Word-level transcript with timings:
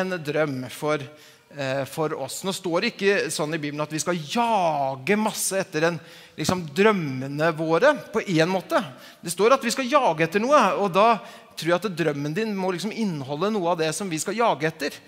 en 0.00 0.16
drøm 0.22 0.60
for, 0.72 1.02
eh, 1.50 1.84
for 1.90 2.14
oss. 2.18 2.40
Nå 2.44 2.54
står 2.56 2.80
det 2.80 2.92
ikke 2.92 3.16
sånn 3.34 3.54
i 3.54 3.60
Bibelen 3.60 3.84
at 3.84 3.92
vi 3.92 4.00
skal 4.02 4.18
jage 4.18 5.18
masse 5.20 5.58
etter 5.58 5.88
en, 5.90 6.00
liksom, 6.38 6.64
drømmene 6.74 7.52
våre 7.58 7.94
på 8.12 8.22
én 8.26 8.48
måte. 8.50 8.80
Det 9.22 9.34
står 9.34 9.56
at 9.56 9.64
vi 9.64 9.74
skal 9.74 9.90
jage 9.90 10.26
etter 10.26 10.42
noe, 10.42 10.60
og 10.78 10.92
da 10.94 11.18
tror 11.58 11.72
jeg 11.72 11.80
at 11.80 11.96
drømmen 11.98 12.34
din 12.34 12.56
må 12.56 12.72
liksom 12.72 12.94
inneholde 12.94 13.50
noe 13.52 13.72
av 13.72 13.80
det 13.80 13.92
som 13.94 14.08
vi 14.10 14.20
skal 14.22 14.38
jage 14.38 14.70
etter. 14.70 14.98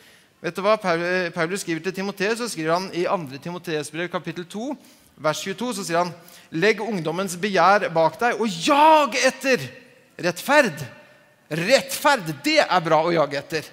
Vet 0.41 0.57
du 0.57 0.63
hva 0.65 0.79
Paulus 0.81 1.61
skriver 1.61 1.83
til 1.85 1.93
Timoteus? 1.93 2.39
Så 2.41 2.49
skriver 2.49 2.73
han 2.73 2.89
I 2.97 3.05
2. 3.05 3.41
Timoteus 3.45 3.91
brev 3.93 4.09
kapittel 4.09 4.47
2, 4.49 4.71
vers 5.21 5.43
22, 5.45 5.75
så 5.77 5.85
sier 5.85 6.01
han 6.01 6.15
Legg 6.51 6.81
ungdommens 6.81 7.37
begjær 7.39 7.91
bak 7.93 8.17
deg, 8.23 8.41
og 8.41 8.49
jag 8.65 9.19
etter 9.21 9.67
rettferd. 10.17 10.81
Rettferd, 11.51 12.33
det 12.45 12.61
er 12.63 12.83
bra 12.85 13.03
å 13.05 13.13
jage 13.15 13.39
etter. 13.39 13.69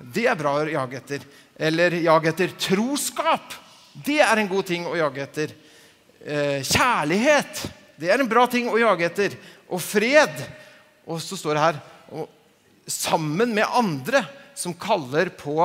Det 0.00 0.24
er 0.30 0.38
bra 0.38 0.56
å 0.58 0.68
jage 0.68 1.00
etter. 1.00 1.26
Eller 1.60 1.98
jage 2.00 2.32
etter 2.32 2.54
troskap. 2.56 3.54
Det 3.92 4.20
er 4.24 4.40
en 4.40 4.48
god 4.48 4.68
ting 4.70 4.86
å 4.88 4.96
jage 4.96 5.22
etter. 5.26 5.52
Eh, 6.20 6.60
kjærlighet, 6.64 7.62
det 8.00 8.10
er 8.12 8.20
en 8.20 8.28
bra 8.28 8.46
ting 8.48 8.68
å 8.72 8.78
jage 8.80 9.06
etter. 9.08 9.36
Og 9.68 9.80
fred. 9.84 10.40
Og 11.04 11.20
så 11.22 11.36
står 11.36 11.56
det 11.56 11.66
her 11.66 11.80
sammen 12.90 13.54
med 13.54 13.68
andre 13.68 14.24
som 14.56 14.74
kaller 14.74 15.30
på 15.36 15.56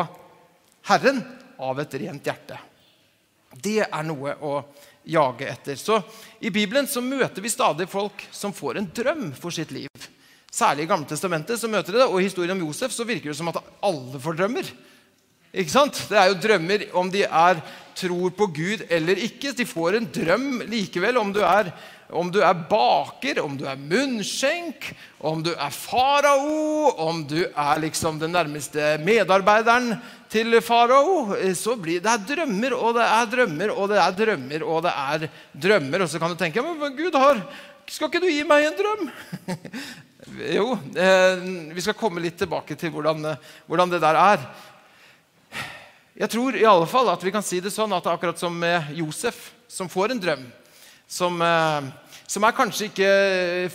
Herren 0.85 1.21
av 1.57 1.79
et 1.81 1.95
rent 2.01 2.27
hjerte. 2.27 2.57
Det 3.55 3.81
er 3.85 4.03
noe 4.05 4.35
å 4.43 4.57
jage 5.07 5.47
etter. 5.47 5.79
Så 5.79 6.01
I 6.39 6.51
Bibelen 6.53 6.87
så 6.87 7.01
møter 7.01 7.41
vi 7.41 7.51
stadig 7.51 7.87
folk 7.89 8.27
som 8.35 8.53
får 8.53 8.81
en 8.81 8.91
drøm 8.93 9.29
for 9.37 9.53
sitt 9.55 9.71
liv. 9.71 9.89
Særlig 10.55 10.85
i 10.85 10.87
Gamle 10.87 11.07
Testamentet 11.09 11.59
så 11.59 11.67
møter 11.67 11.91
de 11.91 11.99
det, 11.99 12.07
og 12.07 12.21
i 12.21 12.27
historien 12.29 12.53
om 12.55 12.61
Josef 12.63 12.93
så 12.95 13.03
virker 13.07 13.33
det 13.33 13.39
som 13.39 13.49
at 13.51 13.59
alle 13.83 14.21
får 14.23 14.37
drømmer. 14.39 14.69
Ikke 15.55 15.71
sant? 15.71 15.99
Det 16.07 16.15
er 16.19 16.29
jo 16.29 16.37
drømmer 16.43 16.85
om 16.99 17.09
de 17.11 17.25
er 17.25 17.59
tror 17.95 18.31
på 18.35 18.47
Gud 18.55 18.85
eller 18.91 19.19
ikke. 19.23 19.53
De 19.55 19.67
får 19.67 19.97
en 19.99 20.07
drøm 20.17 20.63
likevel 20.67 21.19
om 21.19 21.31
du 21.35 21.41
er, 21.47 21.71
om 22.11 22.31
du 22.31 22.41
er 22.43 22.63
baker, 22.69 23.39
om 23.43 23.55
du 23.59 23.63
er 23.67 23.79
munnskjenk, 23.79 24.89
om 25.23 25.43
du 25.43 25.53
er 25.53 25.75
farao, 25.75 26.91
om 27.03 27.23
du 27.27 27.39
er 27.45 27.83
liksom 27.83 28.19
den 28.19 28.35
nærmeste 28.35 28.95
medarbeideren 29.03 29.93
til 30.31 30.59
farao. 30.63 31.35
Så 31.55 31.75
det 31.83 32.01
er 32.03 32.25
drømmer 32.31 32.75
og 32.79 32.95
det 32.99 33.07
er 33.07 33.31
drømmer 33.35 33.75
og 33.75 33.91
det 33.91 34.01
er 34.03 34.19
drømmer 34.23 34.67
og 34.67 34.83
det 34.87 34.95
er 34.95 35.29
drømmer. 35.67 36.03
Og 36.03 36.11
så 36.11 36.19
kan 36.19 36.31
du 36.31 36.39
tenke 36.39 36.63
men 36.63 36.99
Gud 36.99 37.15
har 37.19 37.43
Skal 37.87 38.09
ikke 38.09 38.23
du 38.23 38.31
gi 38.31 38.41
meg 38.49 38.65
en 38.65 38.77
drøm? 38.79 39.09
jo, 40.25 40.71
eh, 40.95 41.43
vi 41.73 41.81
skal 41.81 41.93
komme 41.97 42.21
litt 42.23 42.37
tilbake 42.39 42.75
til 42.79 42.89
hvordan, 42.93 43.27
hvordan 43.67 43.91
det 43.93 44.01
der 44.01 44.17
er. 44.17 44.45
Jeg 46.15 46.31
tror 46.31 46.55
i 46.57 46.65
alle 46.65 46.87
fall 46.89 47.11
at 47.11 47.23
vi 47.23 47.33
kan 47.35 47.43
si 47.45 47.59
det 47.61 47.73
sånn 47.75 47.93
at 47.93 48.05
det 48.05 48.09
er 48.09 48.17
akkurat 48.17 48.39
som 48.39 48.55
med 48.57 48.93
Josef, 48.97 49.51
som 49.67 49.89
får 49.91 50.13
en 50.13 50.21
drøm, 50.23 50.45
som, 51.07 51.41
eh, 51.41 51.89
som 52.25 52.47
kanskje 52.55 52.89
ikke 52.89 53.09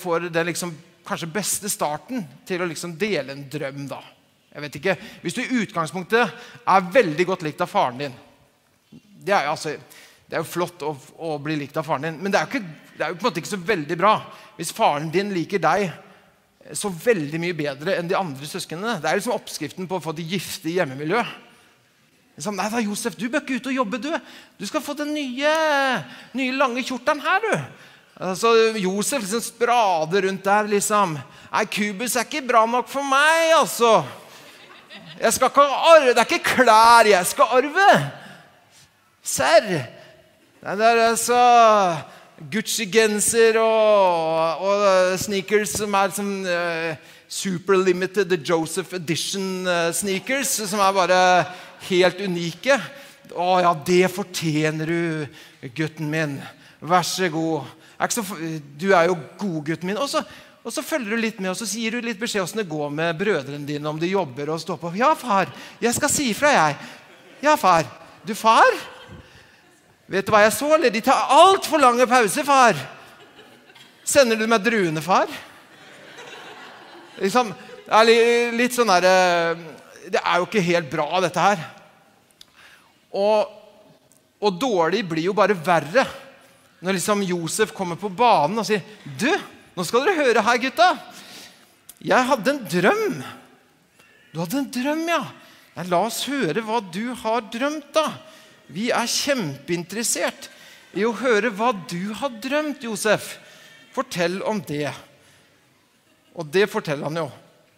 får 0.00 0.30
den 0.32 0.50
liksom, 0.50 0.74
kanskje 1.06 1.30
beste 1.30 1.70
starten 1.70 2.26
til 2.48 2.62
å 2.62 2.68
liksom 2.70 2.96
dele 2.98 3.36
en 3.36 3.46
drøm. 3.50 3.86
da. 3.86 4.02
Jeg 4.50 4.62
vet 4.62 4.76
ikke, 4.76 4.96
Hvis 5.22 5.34
du 5.34 5.42
i 5.42 5.62
utgangspunktet 5.62 6.30
er 6.66 6.92
veldig 6.92 7.26
godt 7.26 7.42
likt 7.42 7.60
av 7.60 7.70
faren 7.70 7.98
din 7.98 8.14
Det 8.90 9.32
er 9.32 9.44
jo, 9.44 9.50
altså, 9.50 9.76
det 10.26 10.34
er 10.34 10.42
jo 10.42 10.50
flott 10.50 10.82
å, 10.82 10.96
å, 11.18 11.38
bli 11.38 11.54
likt 11.56 11.76
av 11.76 11.84
faren 11.86 12.02
din, 12.02 12.18
men 12.22 12.32
det 12.32 12.40
er, 12.40 12.46
ikke, 12.46 12.64
det 12.96 13.04
er 13.04 13.10
jo 13.10 13.18
på 13.18 13.26
en 13.26 13.30
måte 13.30 13.38
ikke 13.38 13.54
så 13.54 13.66
veldig 13.66 13.96
bra 13.98 14.14
hvis 14.56 14.72
faren 14.72 15.10
din 15.10 15.30
liker 15.34 15.62
deg 15.62 15.90
så 16.76 16.90
veldig 16.92 17.40
mye 17.42 17.56
bedre 17.56 17.96
enn 17.98 18.10
de 18.10 18.16
andre 18.18 18.46
søsknene. 18.48 18.98
Det 19.00 19.08
er 19.10 19.18
liksom 19.18 19.36
oppskriften 19.36 19.88
på 19.90 19.98
å 19.98 20.04
få 20.04 20.14
det 20.16 20.26
giftige 20.30 20.80
hjemmemiljøet. 20.80 21.38
Liksom, 22.38 22.56
Nei 22.56 22.68
da, 22.72 22.80
Josef, 22.80 23.16
du 23.18 23.26
bør 23.28 23.42
ikke 23.42 23.58
ut 23.58 23.68
og 23.68 23.76
jobbe, 23.76 23.98
du. 24.00 24.10
Du 24.56 24.64
skal 24.68 24.82
få 24.84 24.94
den 24.96 25.10
nye, 25.12 25.54
nye 26.38 26.54
lange 26.56 26.84
kjortelen 26.86 27.20
her, 27.24 27.44
du. 27.44 28.34
Så 28.36 28.52
Josef 28.80 29.24
liksom 29.24 29.42
sprader 29.44 30.26
rundt 30.28 30.44
der, 30.44 30.68
liksom. 30.68 31.18
Nei, 31.50 31.64
kubus 31.72 32.16
er 32.16 32.28
ikke 32.28 32.44
bra 32.48 32.66
nok 32.68 32.88
for 32.88 33.04
meg, 33.04 33.54
altså. 33.58 33.98
Jeg 35.20 35.36
skal 35.36 35.50
ikke 35.52 35.66
arve, 35.68 36.14
Det 36.14 36.22
er 36.22 36.28
ikke 36.28 36.56
klær 36.56 37.08
jeg 37.10 37.28
skal 37.28 37.56
arve. 37.58 37.90
Serr. 39.20 39.68
Det 40.60 40.86
er 40.86 41.02
altså 41.10 41.40
Gucci-genser 42.40 43.58
og, 43.60 44.62
og, 44.64 44.84
sneakers 45.20 45.74
som 45.76 45.96
er 45.98 46.12
som 46.16 46.28
uh, 46.46 46.94
super 47.28 47.76
limited 47.76 48.32
Joseph 48.40 48.94
edition 48.96 49.66
uh, 49.68 49.90
sneakers, 49.92 50.54
som 50.70 50.80
er 50.80 50.94
bare 50.96 51.18
helt 51.90 52.22
unike. 52.24 52.78
Å 53.36 53.48
ja, 53.60 53.74
det 53.86 54.06
fortjener 54.14 54.88
du, 54.88 55.66
gutten 55.76 56.08
min. 56.10 56.38
Vær 56.80 57.04
så 57.04 57.28
god. 57.28 57.68
Er 58.00 58.14
så, 58.14 58.24
du 58.80 58.88
er 58.96 59.10
jo 59.10 59.18
god, 59.36 59.58
gutten 59.68 59.90
min. 59.90 60.00
Og 60.00 60.08
så, 60.08 60.22
og 60.64 60.72
så, 60.72 60.84
følger 60.84 61.12
du 61.12 61.20
litt 61.20 61.42
med 61.44 61.52
og 61.52 61.58
så 61.60 61.68
sier 61.68 61.92
du 61.92 62.06
litt 62.08 62.20
beskjed 62.20 62.46
åssen 62.46 62.62
det 62.62 62.70
går 62.70 62.88
med 62.94 63.20
brødrene 63.20 63.68
dine. 63.68 63.84
Om 63.92 64.00
de 64.00 64.14
jobber 64.14 64.54
og 64.54 64.62
står 64.64 64.80
på. 64.80 64.94
'Ja, 64.96 65.12
far. 65.12 65.52
Jeg 65.82 65.92
skal 65.94 66.12
si 66.12 66.30
ifra, 66.32 66.54
jeg.' 66.56 66.80
'Ja, 67.44 67.54
far. 67.60 67.84
Du, 68.24 68.34
far? 68.34 68.80
Vet 70.10 70.26
du 70.26 70.32
hva 70.34 70.42
jeg 70.42 70.54
så? 70.56 70.72
Eller? 70.74 70.90
De 70.90 71.02
tar 71.06 71.28
altfor 71.36 71.78
lange 71.82 72.06
pauser, 72.10 72.46
far. 72.46 72.78
Sender 74.06 74.38
du 74.38 74.46
meg 74.50 74.64
druene, 74.64 75.02
far? 75.04 75.30
Liksom, 77.20 77.52
litt 78.56 78.74
sånn 78.74 78.90
derre 78.90 79.78
det 80.10 80.20
er 80.20 80.40
jo 80.40 80.48
ikke 80.48 80.64
helt 80.64 80.90
bra, 80.90 81.06
dette 81.22 81.44
her. 81.44 81.62
Og, 83.10 83.50
og, 84.40 84.50
dårlig 84.58 85.02
blir 85.06 85.28
jo 85.28 85.36
bare 85.36 85.56
verre 85.58 86.06
når 86.80 86.96
liksom 86.96 87.24
Josef 87.26 87.74
kommer 87.76 87.98
på 88.00 88.08
banen 88.08 88.62
og 88.62 88.64
sier 88.64 88.84
Du, 89.04 89.28
nå 89.74 89.84
skal 89.84 90.06
dere 90.06 90.22
høre 90.22 90.44
her, 90.46 90.60
gutta. 90.62 90.88
Jeg 92.00 92.28
hadde 92.30 92.54
en 92.54 92.62
drøm. 92.64 93.18
Du 94.32 94.40
hadde 94.40 94.62
en 94.62 94.70
drøm, 94.72 95.02
ja. 95.10 95.20
ja. 95.76 95.86
La 95.90 96.00
oss 96.06 96.22
høre 96.30 96.64
hva 96.64 96.80
du 96.80 97.10
har 97.20 97.44
drømt, 97.52 97.90
da. 97.94 98.06
Vi 98.70 98.90
er 98.94 99.10
kjempeinteressert 99.10 100.48
i 100.94 101.04
å 101.06 101.14
høre 101.14 101.52
hva 101.54 101.72
du 101.90 102.12
har 102.18 102.34
drømt, 102.42 102.84
Josef. 102.86 103.36
Fortell 103.94 104.40
om 104.46 104.60
det. 104.66 104.90
Og 106.38 106.46
det 106.46 106.68
forteller 106.70 107.08
han 107.08 107.22
jo. 107.24 107.28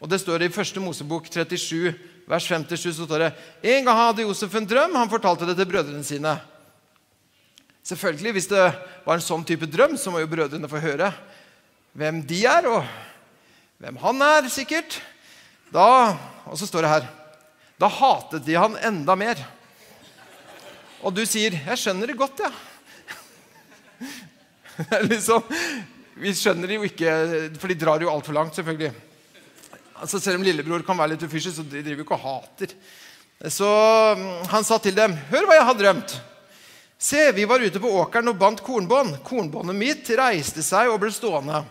Og 0.03 0.11
Det 0.11 0.19
står 0.21 0.43
i 0.43 0.51
1. 0.51 0.81
Mosebok 0.83 1.29
37, 1.31 1.93
vers 2.29 2.47
57 2.49 2.97
så 2.97 3.07
står 3.07 3.23
det 3.23 3.29
En 3.75 3.85
gang 3.87 3.99
hadde 3.99 4.25
Josef 4.27 4.55
en 4.59 4.67
drøm. 4.67 4.97
Han 4.99 5.11
fortalte 5.11 5.47
det 5.47 5.57
til 5.57 5.69
brødrene 5.71 6.05
sine. 6.05 6.35
Selvfølgelig, 7.83 8.33
Hvis 8.33 8.51
det 8.51 8.67
var 9.05 9.15
en 9.15 9.25
sånn 9.25 9.45
type 9.45 9.67
drøm, 9.67 9.97
så 9.97 10.11
må 10.11 10.21
jo 10.23 10.31
brødrene 10.31 10.71
få 10.71 10.83
høre 10.83 11.13
hvem 11.93 12.23
de 12.25 12.39
er, 12.49 12.67
og 12.71 12.87
hvem 13.83 13.99
han 14.01 14.23
er, 14.23 14.49
sikkert. 14.49 15.01
Da, 15.73 16.17
Og 16.47 16.59
så 16.59 16.67
står 16.67 16.83
det 16.83 16.93
her 16.93 17.09
Da 17.81 17.89
hatet 17.89 18.45
de 18.45 18.55
han 18.55 18.77
enda 18.77 19.15
mer. 19.17 19.41
Og 21.03 21.11
du 21.15 21.25
sier 21.27 21.51
'Jeg 21.51 21.79
skjønner 21.79 22.07
det 22.07 22.17
godt. 22.19 22.41
Ja. 22.43 22.51
liksom, 25.13 25.43
vi 26.23 26.35
skjønner 26.35 26.71
det 26.71 26.79
jo 26.79 26.87
ikke, 26.87 27.15
for 27.59 27.69
de 27.71 27.79
drar 27.79 28.03
jo 28.03 28.11
altfor 28.11 28.37
langt, 28.37 28.55
selvfølgelig. 28.55 28.93
Altså 30.03 30.21
Selv 30.21 30.39
om 30.39 30.47
lillebror 30.47 30.85
kan 30.87 30.99
være 30.99 31.15
litt 31.15 31.25
ufyselig, 31.27 31.57
så 31.57 31.63
de 31.67 31.83
driver 31.83 32.03
jo 32.03 32.07
ikke 32.07 32.19
og 32.19 32.27
hater. 32.27 32.75
Så 33.51 33.67
mm, 34.19 34.47
han 34.55 34.65
sa 34.65 34.79
til 34.79 34.95
dem, 34.95 35.17
'Hør 35.31 35.47
hva 35.47 35.59
jeg 35.59 35.67
har 35.71 35.81
drømt.' 35.81 36.21
Se, 37.03 37.33
vi 37.35 37.45
var 37.51 37.59
ute 37.59 37.81
på 37.83 37.91
åkeren 37.99 38.31
og 38.31 38.39
bandt 38.39 38.61
kornbånd. 38.63 39.17
Kornbåndet 39.27 39.75
mitt 39.75 40.11
reiste 40.15 40.63
seg 40.63 40.87
og 40.87 41.01
ble 41.03 41.11
stående, 41.11 41.65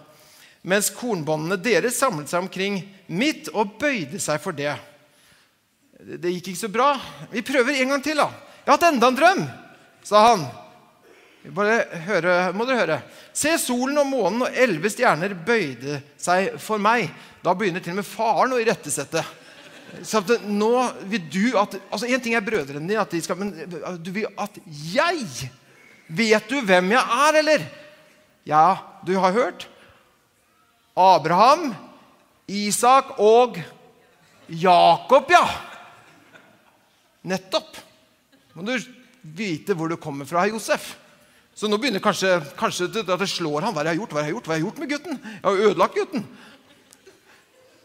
mens 0.68 0.90
kornbåndene 0.92 1.56
deres 1.56 1.96
samlet 1.96 2.28
seg 2.28 2.44
omkring 2.44 2.82
mitt 3.08 3.48
og 3.56 3.78
bøyde 3.80 4.20
seg 4.20 4.42
for 4.44 4.52
det. 4.52 4.76
Det 6.20 6.34
gikk 6.36 6.52
ikke 6.52 6.64
så 6.66 6.72
bra. 6.74 6.90
Vi 7.32 7.46
prøver 7.48 7.80
en 7.80 7.96
gang 7.96 8.04
til, 8.04 8.20
da. 8.20 8.28
'Jeg 8.62 8.70
har 8.70 8.78
hatt 8.78 8.94
enda 8.94 9.08
en 9.08 9.18
drøm', 9.18 9.48
sa 10.04 10.20
han. 10.28 10.46
Bare 11.50 11.80
høre, 12.06 12.34
må 12.54 12.68
dere 12.70 12.82
høre. 12.84 12.98
Se, 13.34 13.56
solen 13.58 13.98
og 13.98 14.06
månen 14.06 14.44
og 14.46 14.54
elleve 14.54 14.92
stjerner 14.94 15.34
bøyde 15.34 15.98
seg 16.22 16.60
for 16.62 16.78
meg. 16.78 17.10
Da 17.42 17.56
begynner 17.58 17.82
til 17.82 17.96
og 17.96 18.02
med 18.04 18.06
faren 18.06 18.54
å 18.54 18.60
irettesette. 18.62 19.24
Så 20.06 20.22
nå 20.46 20.72
vil 21.10 21.24
du 21.28 21.58
at, 21.60 21.74
altså 21.92 22.08
En 22.08 22.22
ting 22.24 22.36
er 22.38 22.46
brødrene 22.46 22.86
dine, 22.86 23.02
at 23.02 23.12
de 23.12 23.20
skal, 23.24 23.36
men 23.42 23.50
du 24.00 24.12
vil 24.16 24.30
at 24.40 24.62
jeg 24.94 25.50
Vet 26.12 26.50
du 26.52 26.58
hvem 26.68 26.90
jeg 26.92 27.20
er, 27.26 27.38
eller? 27.40 27.62
Ja, 28.44 29.00
du 29.08 29.14
har 29.16 29.32
hørt. 29.32 29.68
Abraham, 30.92 31.70
Isak 32.52 33.14
og 33.16 33.56
Jakob, 34.52 35.32
ja. 35.32 35.46
Nettopp. 37.24 37.80
Må 38.56 38.66
du 38.68 38.74
vite 39.22 39.76
hvor 39.78 39.92
du 39.92 39.98
kommer 40.02 40.28
fra, 40.28 40.48
Josef. 40.50 40.96
Så 41.56 41.68
nå 41.68 41.78
begynner 41.80 42.04
kanskje, 42.04 42.38
kanskje 42.58 42.88
at 42.90 43.12
det 43.20 43.30
slår 43.30 43.68
han. 43.68 43.74
Hva 43.76 43.84
har 43.84 43.92
jeg 43.92 44.02
gjort? 44.02 44.14
Hva 44.16 44.22
har 44.22 44.30
jeg 44.30 44.36
gjort 44.38 44.48
Hva 44.48 44.54
har 44.54 44.60
jeg 44.60 44.66
gjort 44.66 44.82
med 44.82 44.92
gutten? 44.92 45.20
Jeg 45.22 45.44
har 45.46 45.66
ødelagt 45.68 45.98
gutten. 46.00 46.28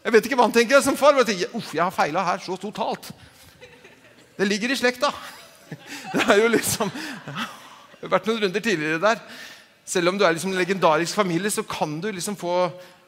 Jeg 0.07 0.15
vet 0.15 0.27
ikke 0.27 0.37
hva 0.39 0.47
han 0.47 0.55
tenker 0.55 0.83
som 0.85 0.97
far. 0.99 1.17
Jeg 1.19 1.27
tenker, 1.31 1.57
Uff, 1.59 1.73
jeg 1.75 1.83
har 1.83 1.93
feila 1.93 2.23
her 2.23 2.43
så 2.43 2.55
totalt. 2.59 3.11
Det 4.37 4.47
ligger 4.47 4.71
i 4.71 4.79
slekta. 4.79 5.11
Det 6.13 6.21
er 6.23 6.37
jo 6.39 6.47
liksom 6.47 6.87
Det 6.87 8.05
har 8.05 8.11
vært 8.13 8.29
noen 8.29 8.43
runder 8.45 8.63
tidligere 8.63 9.01
der. 9.03 9.19
Selv 9.87 10.11
om 10.11 10.19
du 10.19 10.23
er 10.23 10.35
liksom 10.35 10.53
en 10.53 10.59
legendarisk 10.61 11.15
familie, 11.15 11.51
så 11.51 11.63
kan 11.67 11.97
du 12.03 12.07
liksom 12.11 12.37
få 12.39 12.53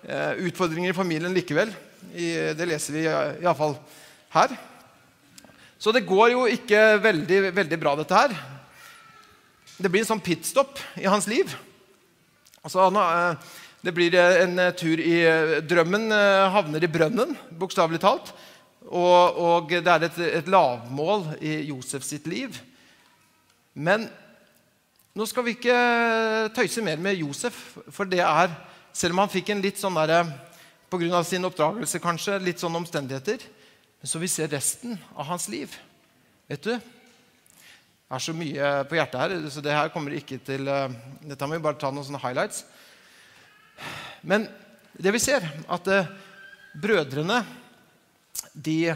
eh, 0.04 0.42
utfordringer 0.48 0.92
i 0.92 0.98
familien 0.98 1.36
likevel. 1.36 1.72
I, 2.16 2.56
det 2.56 2.68
leser 2.68 2.96
vi 2.96 3.06
iallfall 3.06 3.78
her. 4.34 4.56
Så 5.80 5.94
det 5.96 6.04
går 6.04 6.34
jo 6.34 6.44
ikke 6.52 7.00
veldig, 7.00 7.40
veldig 7.56 7.78
bra, 7.80 7.96
dette 7.96 8.18
her. 8.18 8.34
Det 9.80 9.88
blir 9.88 10.04
en 10.04 10.10
sånn 10.10 10.24
pitstop 10.24 10.80
i 11.00 11.08
hans 11.08 11.24
liv. 11.32 11.54
Altså, 12.60 12.90
eh, 12.92 13.54
det 13.88 13.94
blir 13.96 14.18
en 14.20 14.60
eh, 14.60 14.74
tur 14.76 15.00
i 15.00 15.22
eh, 15.24 15.54
drømmen, 15.64 16.12
havner 16.52 16.84
i 16.84 16.90
brønnen, 16.92 17.32
bokstavelig 17.62 18.02
talt. 18.04 18.34
Og, 18.90 19.40
og, 19.40 19.72
det 19.72 19.88
er 19.88 20.08
et, 20.10 20.20
et 20.42 20.50
lavmål 20.52 21.30
i 21.40 21.54
Josef 21.70 22.04
sitt 22.04 22.28
liv. 22.28 22.58
Men 23.72 24.10
nå 25.16 25.28
skal 25.30 25.46
vi 25.48 25.54
ikke 25.56 25.78
tøyse 26.58 26.84
mer 26.84 27.00
med 27.00 27.22
Josef, 27.22 27.56
for 27.88 28.10
det 28.10 28.26
er 28.26 28.52
Selv 28.92 29.14
om 29.14 29.20
han 29.22 29.30
fikk 29.30 29.52
en 29.54 29.62
litt 29.62 29.78
sånn 29.78 29.96
derre 29.96 30.24
Pga. 30.90 31.22
sin 31.24 31.46
oppdragelse, 31.46 32.00
kanskje, 32.02 32.40
litt 32.42 32.60
sånne 32.60 32.82
omstendigheter. 32.82 33.44
Men 34.00 34.08
så 34.08 34.20
vi 34.20 34.28
ser 34.32 34.48
resten 34.48 34.98
av 35.16 35.28
hans 35.28 35.50
liv. 35.52 35.74
Vet 36.48 36.64
du? 36.64 36.72
Det 36.80 38.18
er 38.18 38.24
så 38.24 38.34
mye 38.34 38.70
på 38.90 38.98
hjertet 38.98 39.22
her, 39.22 39.34
så 39.54 39.62
det 39.62 39.76
her 39.76 39.92
kommer 39.94 40.16
ikke 40.18 40.40
til 40.42 40.66
uh, 40.66 40.88
Dette 41.22 41.46
må 41.46 41.60
vi 41.60 41.66
bare 41.68 41.78
ta 41.78 41.92
noen 41.94 42.08
sånne 42.08 42.22
highlights. 42.24 42.64
Men 44.26 44.48
det 44.98 45.14
vi 45.14 45.22
ser, 45.22 45.46
at 45.46 45.92
uh, 45.92 46.10
brødrene 46.80 47.44
de, 48.54 48.96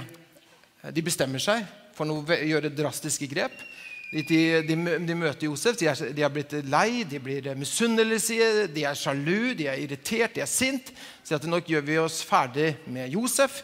de, 0.89 1.05
bestemmer 1.05 1.43
seg 1.43 1.67
for 1.93 2.09
å 2.09 2.23
gjøre 2.23 2.73
drastiske 2.73 3.27
grep. 3.29 3.59
De, 4.13 4.23
de, 4.23 4.75
de, 5.01 5.15
møter 5.17 5.47
Josef. 5.47 5.77
De 5.77 5.87
er, 5.89 6.01
de 6.13 6.23
er, 6.23 6.33
blitt 6.33 6.53
lei, 6.69 7.03
de 7.09 7.21
blir 7.21 7.53
misunnelige, 7.57 8.67
de 8.71 8.83
er 8.85 8.97
sjalu, 8.97 9.53
de 9.57 9.67
er 9.69 9.81
irritert, 9.81 10.35
de 10.35 10.43
er 10.45 10.49
sint. 10.49 10.93
Så 11.25 11.37
at 11.37 11.47
nok 11.49 11.69
gjør 11.69 11.85
vi 11.87 12.01
oss 12.01 12.21
ferdig 12.25 12.75
med 12.85 13.13
Josef. 13.13 13.61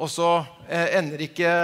Og 0.00 0.08
så 0.10 0.28
eh, 0.68 0.96
ender 0.98 1.20
det 1.20 1.30
ikke 1.30 1.54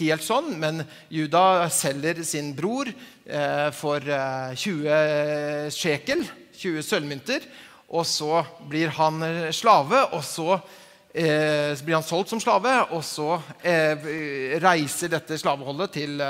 helt 0.00 0.24
sånn, 0.26 0.52
men 0.60 0.82
Juda 1.12 1.68
selger 1.72 2.22
sin 2.26 2.50
bror 2.58 2.90
eh, 2.90 3.68
for 3.76 4.02
eh, 4.02 4.54
20 4.58 5.70
sjekel, 5.74 6.24
20 6.58 6.86
sølvmynter. 6.86 7.46
Og 7.92 8.06
så 8.08 8.40
blir 8.70 8.90
han 8.96 9.20
slave, 9.52 10.00
og 10.16 10.24
så 10.24 10.56
eh, 11.12 11.76
blir 11.84 11.98
han 11.98 12.06
solgt 12.06 12.32
som 12.32 12.40
slave. 12.42 12.72
Og 12.96 13.04
så 13.06 13.36
eh, 13.62 14.58
reiser 14.64 15.12
dette 15.12 15.38
slaveholdet 15.38 15.94
til 16.00 16.26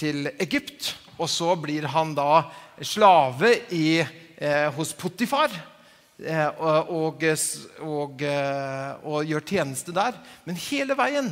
til 0.00 0.30
Egypt. 0.40 0.94
Og 1.20 1.28
så 1.28 1.54
blir 1.60 1.88
han 1.92 2.14
da 2.16 2.44
slave 2.80 3.52
i, 3.76 4.00
eh, 4.00 4.68
hos 4.76 4.94
Potifar. 4.96 5.50
Eh, 6.20 6.48
og, 6.60 6.90
og, 6.92 7.22
og, 7.80 8.22
eh, 8.22 9.04
og, 9.08 9.24
gjør 9.24 9.44
tjeneste 9.46 9.94
der. 9.96 10.18
Men 10.44 10.58
hele 10.68 10.96
veien 10.98 11.30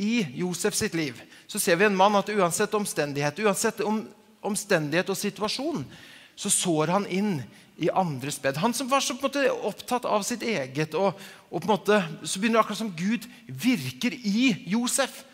i 0.00 0.22
Josef 0.38 0.76
sitt 0.78 0.96
liv 0.96 1.18
så 1.50 1.60
ser 1.60 1.76
vi 1.76 1.84
en 1.84 1.96
mann 1.98 2.16
at 2.16 2.30
uansett 2.32 2.72
omstendighet, 2.74 3.42
uansett 3.44 3.82
om, 3.84 4.00
omstendighet 4.40 5.12
og 5.12 5.18
situasjon, 5.20 5.84
så 6.32 6.48
sår 6.48 6.94
han 6.94 7.04
inn 7.12 7.34
i 7.76 7.90
andres 7.92 8.38
bed. 8.40 8.56
Han 8.62 8.72
som 8.72 8.88
var 8.88 9.04
så 9.04 9.18
måte 9.20 9.44
opptatt 9.52 10.08
av 10.08 10.24
sitt 10.24 10.44
eget. 10.46 10.96
Og, 10.96 11.18
og 11.52 11.68
måte, 11.68 12.00
så 12.24 12.40
begynner 12.40 12.60
det 12.60 12.64
akkurat 12.64 12.80
som 12.80 12.94
Gud 12.96 13.28
virker 13.46 14.16
i 14.16 14.52
Josef. 14.72 15.26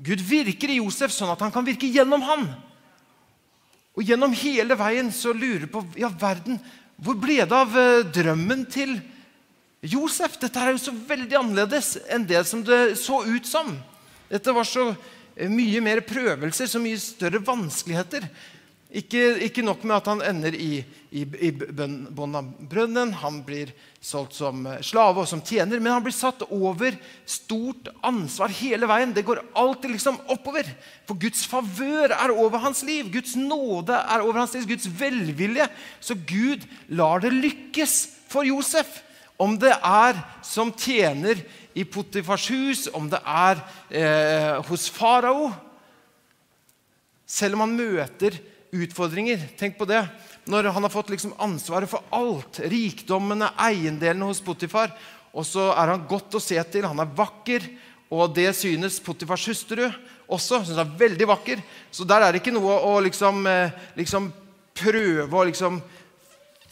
Gud 0.00 0.24
virker 0.24 0.72
i 0.72 0.80
Josef 0.80 1.12
sånn 1.12 1.32
at 1.34 1.44
han 1.44 1.52
kan 1.52 1.66
virke 1.68 1.90
gjennom 1.90 2.24
han. 2.24 2.48
Og 3.92 4.08
gjennom 4.08 4.32
hele 4.40 4.76
veien 4.80 5.12
så 5.12 5.34
lurer 5.36 5.68
på 5.68 5.84
ja, 6.00 6.08
verden, 6.08 6.56
hvor 7.00 7.16
ble 7.18 7.40
det 7.40 7.56
av 7.56 7.76
eh, 7.78 8.04
drømmen 8.14 8.66
til 8.70 8.96
Josef? 9.82 10.36
Dette 10.42 10.60
er 10.60 10.74
jo 10.74 10.82
så 10.82 10.94
veldig 10.94 11.38
annerledes 11.38 11.96
enn 12.12 12.26
det 12.28 12.44
som 12.48 12.62
det 12.66 12.98
så 13.00 13.22
ut 13.24 13.48
som. 13.48 13.72
Dette 14.30 14.54
var 14.54 14.68
så 14.68 14.90
eh, 14.92 15.50
mye 15.50 15.82
mer 15.84 16.02
prøvelser, 16.06 16.70
så 16.70 16.82
mye 16.82 17.00
større 17.00 17.42
vanskeligheter. 17.42 18.28
Ikke, 18.92 19.38
ikke 19.46 19.62
nok 19.64 19.86
med 19.88 19.94
at 19.96 20.08
han 20.10 20.20
ender 20.20 20.52
i, 20.52 20.82
i, 21.16 21.22
i 21.24 21.48
brønnen, 21.56 23.14
han 23.16 23.38
blir 23.46 23.70
solgt 24.04 24.36
som 24.36 24.66
slave 24.84 25.22
og 25.22 25.30
som 25.30 25.40
tjener, 25.40 25.80
men 25.80 25.94
han 25.94 26.04
blir 26.04 26.12
satt 26.12 26.44
over 26.52 26.98
stort 27.24 27.88
ansvar 28.04 28.52
hele 28.58 28.90
veien. 28.90 29.14
Det 29.16 29.24
går 29.24 29.40
alltid 29.56 29.94
liksom 29.94 30.20
oppover. 30.34 30.68
For 31.08 31.16
Guds 31.16 31.46
favør 31.48 32.12
er 32.18 32.34
over 32.36 32.60
hans 32.66 32.84
liv. 32.84 33.08
Guds 33.14 33.32
nåde 33.38 33.96
er 33.96 34.26
over 34.26 34.42
hans 34.42 34.52
liv. 34.58 34.68
Guds 34.74 34.90
velvilje. 35.00 35.70
Så 35.96 36.18
Gud 36.28 36.68
lar 36.92 37.24
det 37.24 37.32
lykkes 37.32 37.96
for 38.28 38.44
Josef. 38.44 39.00
Om 39.40 39.56
det 39.56 39.72
er 39.72 40.20
som 40.44 40.68
tjener 40.76 41.40
i 41.72 41.88
Potifars 41.88 42.44
hus, 42.52 42.86
om 42.92 43.08
det 43.08 43.24
er 43.24 43.64
eh, 43.88 44.56
hos 44.68 44.90
farao 44.92 45.48
Selv 47.24 47.56
om 47.56 47.62
han 47.64 47.78
møter 47.78 48.36
utfordringer. 48.72 49.40
Tenk 49.60 49.76
på 49.78 49.86
det. 49.88 50.00
Når 50.48 50.72
han 50.74 50.82
har 50.82 50.92
fått 50.92 51.12
liksom 51.12 51.34
ansvaret 51.42 51.90
for 51.90 52.04
alt, 52.14 52.62
rikdommene, 52.72 53.52
eiendelene 53.60 54.26
hos 54.26 54.42
Potifar, 54.42 54.94
og 55.32 55.46
så 55.48 55.70
er 55.70 55.94
han 55.94 56.06
godt 56.08 56.36
å 56.36 56.42
se 56.42 56.58
til, 56.72 56.88
han 56.88 57.00
er 57.00 57.12
vakker, 57.16 57.64
og 58.12 58.34
det 58.36 58.50
synes 58.56 58.98
Potifars 59.00 59.46
hustru 59.48 59.86
også. 59.86 60.60
Synes 60.60 60.76
han 60.76 60.84
er 60.84 60.98
veldig 61.00 61.28
vakker. 61.30 61.62
Så 61.92 62.04
der 62.08 62.26
er 62.26 62.32
det 62.32 62.42
ikke 62.42 62.52
noe 62.52 62.74
å 62.84 62.98
liksom, 63.04 63.46
eh, 63.48 63.72
liksom 63.96 64.28
prøve 64.76 65.38
å 65.38 65.46
liksom 65.48 65.80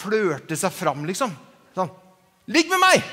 flørte 0.01 0.57
seg 0.57 0.73
fram, 0.73 1.05
liksom. 1.09 1.33
Sånn 1.77 1.93
Ligg 2.51 2.67
med 2.67 2.81
meg! 2.83 3.05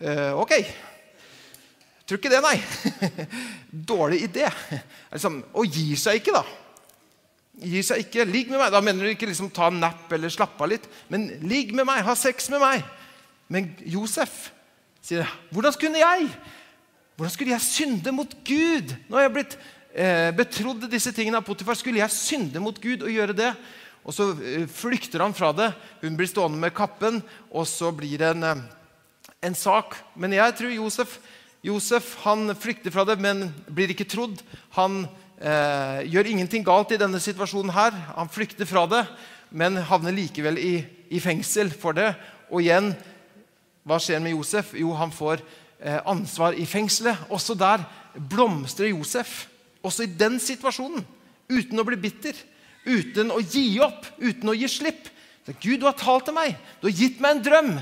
Eh, 0.00 0.32
ok. 0.40 0.54
Tror 2.12 2.20
ikke 2.20 2.28
det, 2.28 2.42
nei. 2.44 2.58
Dårlig 3.88 4.18
idé. 4.26 4.44
Liksom, 5.14 5.38
og 5.56 5.64
gir 5.72 5.96
seg 5.96 6.18
ikke, 6.18 6.34
da. 6.36 6.42
Gir 7.64 7.86
seg 7.88 8.02
ikke. 8.04 8.26
Ligg 8.28 8.50
med 8.52 8.60
meg. 8.60 8.68
Da 8.74 8.82
mener 8.84 9.06
du 9.06 9.12
ikke 9.14 9.30
liksom 9.30 9.48
ta 9.48 9.70
en 9.72 9.78
napp 9.80 10.12
eller 10.12 10.28
slappe 10.28 10.60
av 10.60 10.68
litt, 10.74 10.84
men 11.08 11.24
ligg 11.40 11.72
med 11.72 11.88
meg, 11.88 12.02
ha 12.04 12.12
sex 12.12 12.50
med 12.52 12.60
meg. 12.60 12.84
Men 13.48 13.72
Josef 13.80 14.50
sier, 15.00 15.24
'Hvordan 15.48 15.72
skulle 15.72 16.04
jeg? 16.04 16.28
Hvordan 17.16 17.32
skulle 17.32 17.56
jeg 17.56 17.64
synde 17.64 18.12
mot 18.12 18.36
Gud?' 18.44 18.96
Nå 19.08 19.16
har 19.16 19.22
jeg 19.22 19.36
blitt 19.38 19.58
eh, 19.94 20.36
betrodd 20.36 20.84
disse 20.92 21.16
tingene 21.16 21.40
av 21.40 21.48
Potifar. 21.48 21.80
Skulle 21.80 22.04
jeg 22.04 22.12
synde 22.12 22.60
mot 22.60 22.76
Gud 22.76 23.08
og 23.08 23.08
gjøre 23.08 23.32
det? 23.32 23.56
Og 24.04 24.12
så 24.12 24.36
eh, 24.36 24.68
flykter 24.68 25.24
han 25.24 25.32
fra 25.32 25.52
det. 25.56 25.72
Hun 26.04 26.16
blir 26.16 26.28
stående 26.28 26.60
med 26.60 26.76
kappen, 26.76 27.22
og 27.48 27.64
så 27.64 27.88
blir 27.90 28.18
det 28.18 28.36
en, 28.36 28.42
eh, 28.44 28.64
en 29.48 29.54
sak. 29.54 29.96
Men 30.14 30.32
jeg 30.36 30.60
tror 30.60 30.76
Josef 30.76 31.16
Josef 31.62 32.16
han 32.24 32.50
flykter 32.58 32.90
fra 32.90 33.04
det, 33.06 33.20
men 33.22 33.46
blir 33.70 33.92
ikke 33.94 34.08
trodd. 34.10 34.40
Han 34.74 35.04
eh, 35.38 36.02
gjør 36.10 36.30
ingenting 36.32 36.64
galt 36.66 36.90
i 36.90 36.98
denne 36.98 37.20
situasjonen. 37.22 37.70
her. 37.70 37.94
Han 38.16 38.30
flykter 38.30 38.66
fra 38.66 38.82
det, 38.90 39.04
men 39.50 39.78
havner 39.78 40.14
likevel 40.16 40.58
i, 40.58 40.74
i 41.10 41.20
fengsel 41.22 41.70
for 41.70 41.94
det. 41.94 42.10
Og 42.50 42.64
igjen, 42.64 42.90
hva 43.86 44.00
skjer 44.02 44.18
med 44.22 44.34
Josef? 44.34 44.72
Jo, 44.74 44.90
han 44.98 45.14
får 45.14 45.42
eh, 45.78 46.00
ansvar 46.02 46.58
i 46.58 46.66
fengselet. 46.66 47.28
Også 47.30 47.54
der 47.54 47.84
blomstrer 48.18 48.90
Josef. 48.90 49.44
Også 49.86 50.02
i 50.02 50.10
den 50.18 50.40
situasjonen. 50.42 51.06
Uten 51.52 51.78
å 51.78 51.84
bli 51.86 51.98
bitter, 52.00 52.34
uten 52.86 53.30
å 53.30 53.38
gi 53.42 53.78
opp, 53.84 54.06
uten 54.18 54.50
å 54.50 54.56
gi 54.56 54.70
slipp. 54.70 55.10
Gud, 55.60 55.78
du 55.82 55.86
har 55.86 55.98
talt 55.98 56.26
til 56.26 56.34
meg. 56.34 56.58
Du 56.80 56.88
har 56.88 56.96
gitt 56.96 57.22
meg 57.22 57.36
en 57.36 57.44
drøm. 57.44 57.72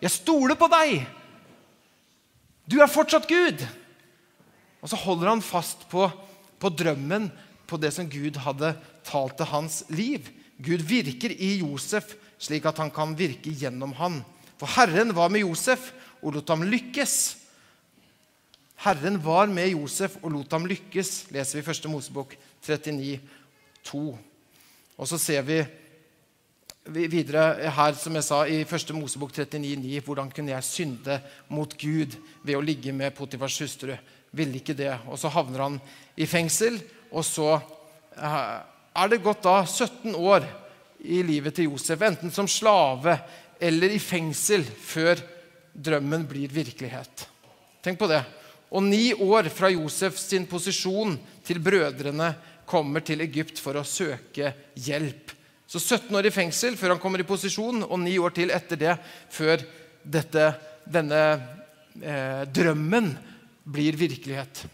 Jeg 0.00 0.12
stoler 0.12 0.60
på 0.60 0.68
deg. 0.72 1.08
Du 2.70 2.78
er 2.78 2.90
fortsatt 2.90 3.26
Gud! 3.28 3.64
Og 4.80 4.88
så 4.88 4.96
holder 4.96 5.34
han 5.34 5.42
fast 5.44 5.88
på, 5.90 6.06
på 6.60 6.70
drømmen, 6.72 7.28
på 7.66 7.78
det 7.80 7.90
som 7.94 8.08
Gud 8.10 8.38
hadde 8.40 8.72
talt 9.06 9.36
til 9.38 9.50
hans 9.50 9.82
liv. 9.92 10.28
Gud 10.60 10.84
virker 10.86 11.34
i 11.34 11.58
Josef 11.60 12.14
slik 12.40 12.64
at 12.68 12.78
han 12.80 12.92
kan 12.94 13.12
virke 13.18 13.52
gjennom 13.52 13.92
han. 13.98 14.20
For 14.60 14.70
Herren 14.78 15.12
var 15.16 15.32
med 15.32 15.44
Josef 15.44 15.90
og 16.20 16.34
lot 16.36 16.52
ham 16.52 16.64
lykkes. 16.68 17.16
Herren 18.80 19.18
var 19.24 19.50
med 19.52 19.74
Josef 19.74 20.16
og 20.22 20.32
lot 20.32 20.56
ham 20.56 20.64
lykkes, 20.68 21.30
leser 21.34 21.60
vi 21.60 21.64
i 21.64 21.74
1. 21.74 21.90
Mosebok 21.92 22.32
39, 22.64 23.20
2. 23.84 24.04
Og 24.96 25.08
så 25.08 25.18
ser 25.20 25.44
vi 25.44 25.60
videre 26.88 27.70
her, 27.74 27.94
som 27.98 28.14
jeg 28.16 28.24
sa, 28.24 28.40
i 28.48 28.62
1. 28.64 28.94
Mosebok 28.96 29.32
39,9. 29.36 30.00
Hvordan 30.04 30.30
kunne 30.32 30.54
jeg 30.54 30.66
synde 30.66 31.20
mot 31.52 31.74
Gud 31.78 32.16
ved 32.42 32.56
å 32.56 32.64
ligge 32.64 32.94
med 32.96 33.14
Potifars 33.16 33.58
hustru? 33.60 33.94
Ville 34.32 34.60
ikke 34.60 34.76
det. 34.78 34.92
Og 35.10 35.18
så 35.20 35.30
havner 35.32 35.66
han 35.66 35.78
i 36.16 36.28
fengsel, 36.30 36.78
og 37.10 37.26
så 37.26 37.52
eh, 38.16 38.56
er 38.96 39.10
det 39.10 39.22
gått 39.24 39.44
da 39.44 39.60
17 39.64 40.14
år 40.14 40.46
i 41.00 41.22
livet 41.24 41.56
til 41.56 41.70
Josef, 41.70 42.02
enten 42.04 42.32
som 42.32 42.48
slave 42.48 43.16
eller 43.60 43.92
i 43.92 44.00
fengsel, 44.00 44.64
før 44.64 45.20
drømmen 45.72 46.24
blir 46.28 46.52
virkelighet. 46.52 47.26
Tenk 47.84 48.00
på 48.00 48.08
det. 48.10 48.22
Og 48.70 48.84
ni 48.86 49.10
år 49.14 49.48
fra 49.52 49.70
Josefs 49.72 50.28
sin 50.30 50.46
posisjon 50.48 51.16
til 51.46 51.60
brødrene 51.62 52.32
kommer 52.68 53.02
til 53.04 53.24
Egypt 53.24 53.58
for 53.60 53.76
å 53.80 53.86
søke 53.86 54.52
hjelp. 54.78 55.39
Så 55.70 55.78
17 55.78 56.16
år 56.18 56.26
i 56.26 56.34
fengsel 56.34 56.74
før 56.74 56.96
han 56.96 57.02
kommer 57.02 57.22
i 57.22 57.28
posisjon, 57.28 57.84
og 57.86 58.00
ni 58.02 58.16
år 58.18 58.34
til 58.34 58.50
etter 58.50 58.78
det 58.80 58.96
før 59.30 59.62
dette, 60.02 60.48
denne 60.82 61.20
eh, 62.02 62.42
drømmen 62.50 63.12
blir 63.70 63.98
virkelighet. 64.00 64.64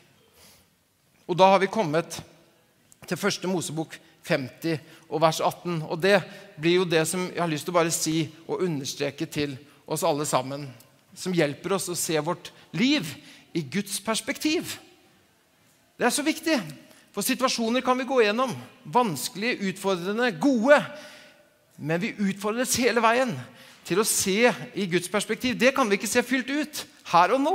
Og 1.29 1.37
da 1.37 1.51
har 1.53 1.61
vi 1.61 1.69
kommet 1.69 2.17
til 3.07 3.21
første 3.21 3.51
Mosebok 3.51 3.99
50 4.27 4.81
og 5.11 5.21
vers 5.21 5.43
18. 5.45 5.83
Og 5.85 6.01
det 6.01 6.17
blir 6.57 6.81
jo 6.81 6.89
det 6.89 7.05
som 7.11 7.29
jeg 7.29 7.43
har 7.43 7.51
lyst 7.51 7.69
til 7.69 7.75
å 7.75 7.79
bare 7.79 7.93
si 7.95 8.17
og 8.47 8.65
understreke 8.65 9.29
til 9.29 9.53
oss 9.85 10.07
alle 10.07 10.25
sammen. 10.25 10.65
Som 11.13 11.37
hjelper 11.37 11.77
oss 11.77 11.91
å 11.93 11.99
se 11.99 12.17
vårt 12.25 12.55
liv 12.73 13.13
i 13.53 13.61
Guds 13.61 14.01
perspektiv. 14.01 14.79
Det 16.01 16.09
er 16.09 16.15
så 16.15 16.25
viktig. 16.25 16.57
For 17.17 17.25
situasjoner 17.25 17.81
kan 17.81 17.97
vi 17.97 18.05
gå 18.05 18.19
gjennom. 18.21 18.51
Vanskelige, 18.93 19.71
utfordrende, 19.71 20.35
gode. 20.37 20.77
Men 21.81 22.03
vi 22.03 22.13
utfordres 22.13 22.77
hele 22.77 23.01
veien 23.01 23.33
til 23.89 24.03
å 24.03 24.05
se 24.05 24.51
i 24.77 24.85
Guds 24.93 25.09
perspektiv. 25.09 25.57
Det 25.57 25.73
kan 25.73 25.89
vi 25.89 25.97
ikke 25.97 26.11
se 26.11 26.21
fylt 26.21 26.53
ut 26.53 26.83
her 27.15 27.33
og 27.33 27.41
nå. 27.41 27.55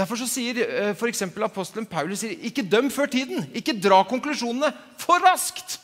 Derfor 0.00 0.16
så 0.16 0.28
sier 0.28 0.62
eh, 0.64 0.94
f.eks. 0.94 1.26
apostelen 1.44 1.88
Paulus 1.88 2.22
sier, 2.24 2.32
ikke 2.48 2.64
døm 2.64 2.88
før 2.92 3.12
tiden. 3.12 3.50
Ikke 3.52 3.76
dra 3.76 4.00
konklusjonene 4.08 4.72
for 5.00 5.20
raskt. 5.20 5.76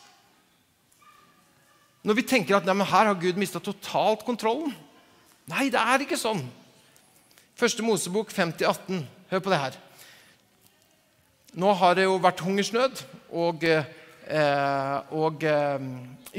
Når 2.01 2.17
vi 2.17 2.29
tenker 2.33 2.57
at 2.57 2.65
nei, 2.65 2.81
her 2.81 3.13
har 3.13 3.21
Gud 3.21 3.37
mista 3.41 3.61
totalt 3.61 4.25
kontrollen. 4.25 4.73
Nei, 5.53 5.69
det 5.69 5.85
er 5.85 6.09
ikke 6.09 6.17
sånn. 6.17 6.41
Første 7.61 7.85
Mosebok 7.85 8.33
50, 8.33 8.65
18. 8.65 9.05
Hør 9.37 9.45
på 9.45 9.53
det 9.53 9.65
her. 9.69 9.83
Nå 11.53 11.73
har 11.77 11.99
det 11.99 12.07
jo 12.07 12.17
vært 12.17 12.41
hungersnød, 12.41 13.03
og, 13.37 13.65
eh, 13.69 14.99
og 15.13 15.43
eh, 15.45 15.83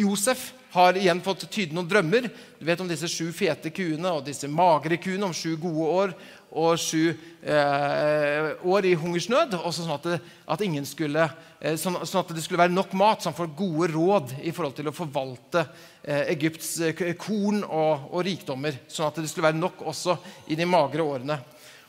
Josef 0.02 0.48
har 0.74 0.98
igjen 0.98 1.22
fått 1.22 1.46
tyde 1.54 1.76
noen 1.78 1.90
drømmer. 1.90 2.32
Du 2.58 2.66
vet 2.66 2.80
om 2.82 2.90
disse 2.90 3.06
sju 3.12 3.28
fete 3.36 3.70
kuene 3.70 4.10
og 4.10 4.24
disse 4.26 4.50
magre 4.50 4.98
kuene 4.98 5.28
om 5.28 5.36
sju 5.38 5.52
gode 5.62 5.90
år 6.00 6.16
og 6.54 6.82
sju 6.82 7.12
eh, 7.46 8.50
år 8.66 8.88
i 8.90 8.96
hungersnød. 8.98 9.54
Også 9.60 9.86
sånn 9.86 9.94
at 10.00 10.08
det, 10.10 10.20
at 10.50 10.66
skulle, 10.90 11.28
eh, 11.62 11.78
sånn, 11.78 12.00
sånn, 12.02 12.24
at 12.24 12.34
det 12.34 12.42
skulle 12.42 12.64
være 12.64 12.74
nok 12.74 12.94
mat, 12.98 13.22
så 13.22 13.30
han 13.30 13.38
får 13.38 13.54
gode 13.58 13.92
råd 13.94 14.34
i 14.42 14.50
forhold 14.50 14.76
til 14.78 14.90
å 14.90 14.96
forvalte 14.98 15.68
eh, 16.02 16.34
Egypts 16.34 16.80
eh, 16.82 17.14
korn 17.14 17.62
og, 17.64 18.10
og, 18.10 18.24
rikdommer. 18.26 18.82
Sånn 18.88 19.12
at 19.12 19.22
det 19.22 19.30
skulle 19.30 19.52
være 19.52 19.62
nok 19.62 19.86
også 19.94 20.18
i 20.50 20.58
de 20.58 20.66
magre 20.66 21.06
årene. 21.06 21.38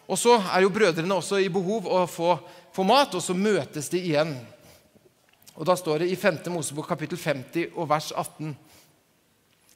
Og 0.04 0.20
så 0.20 0.36
er 0.52 0.60
jo 0.64 0.72
brødrene 0.72 1.16
også 1.16 1.40
i 1.40 1.48
behov 1.48 1.88
å 1.88 2.04
få, 2.04 2.34
få 2.74 2.84
mat, 2.86 3.14
og 3.14 3.22
så 3.22 3.36
møtes 3.36 3.88
de 3.92 4.00
igjen. 4.02 4.34
Og 5.54 5.66
Da 5.66 5.76
står 5.78 6.02
det 6.02 6.10
i 6.10 6.18
5. 6.18 6.42
Mosebok 6.50 6.88
kapittel 6.90 7.18
50 7.18 7.76
og 7.76 7.88
vers 7.88 8.10
18. 8.10 8.56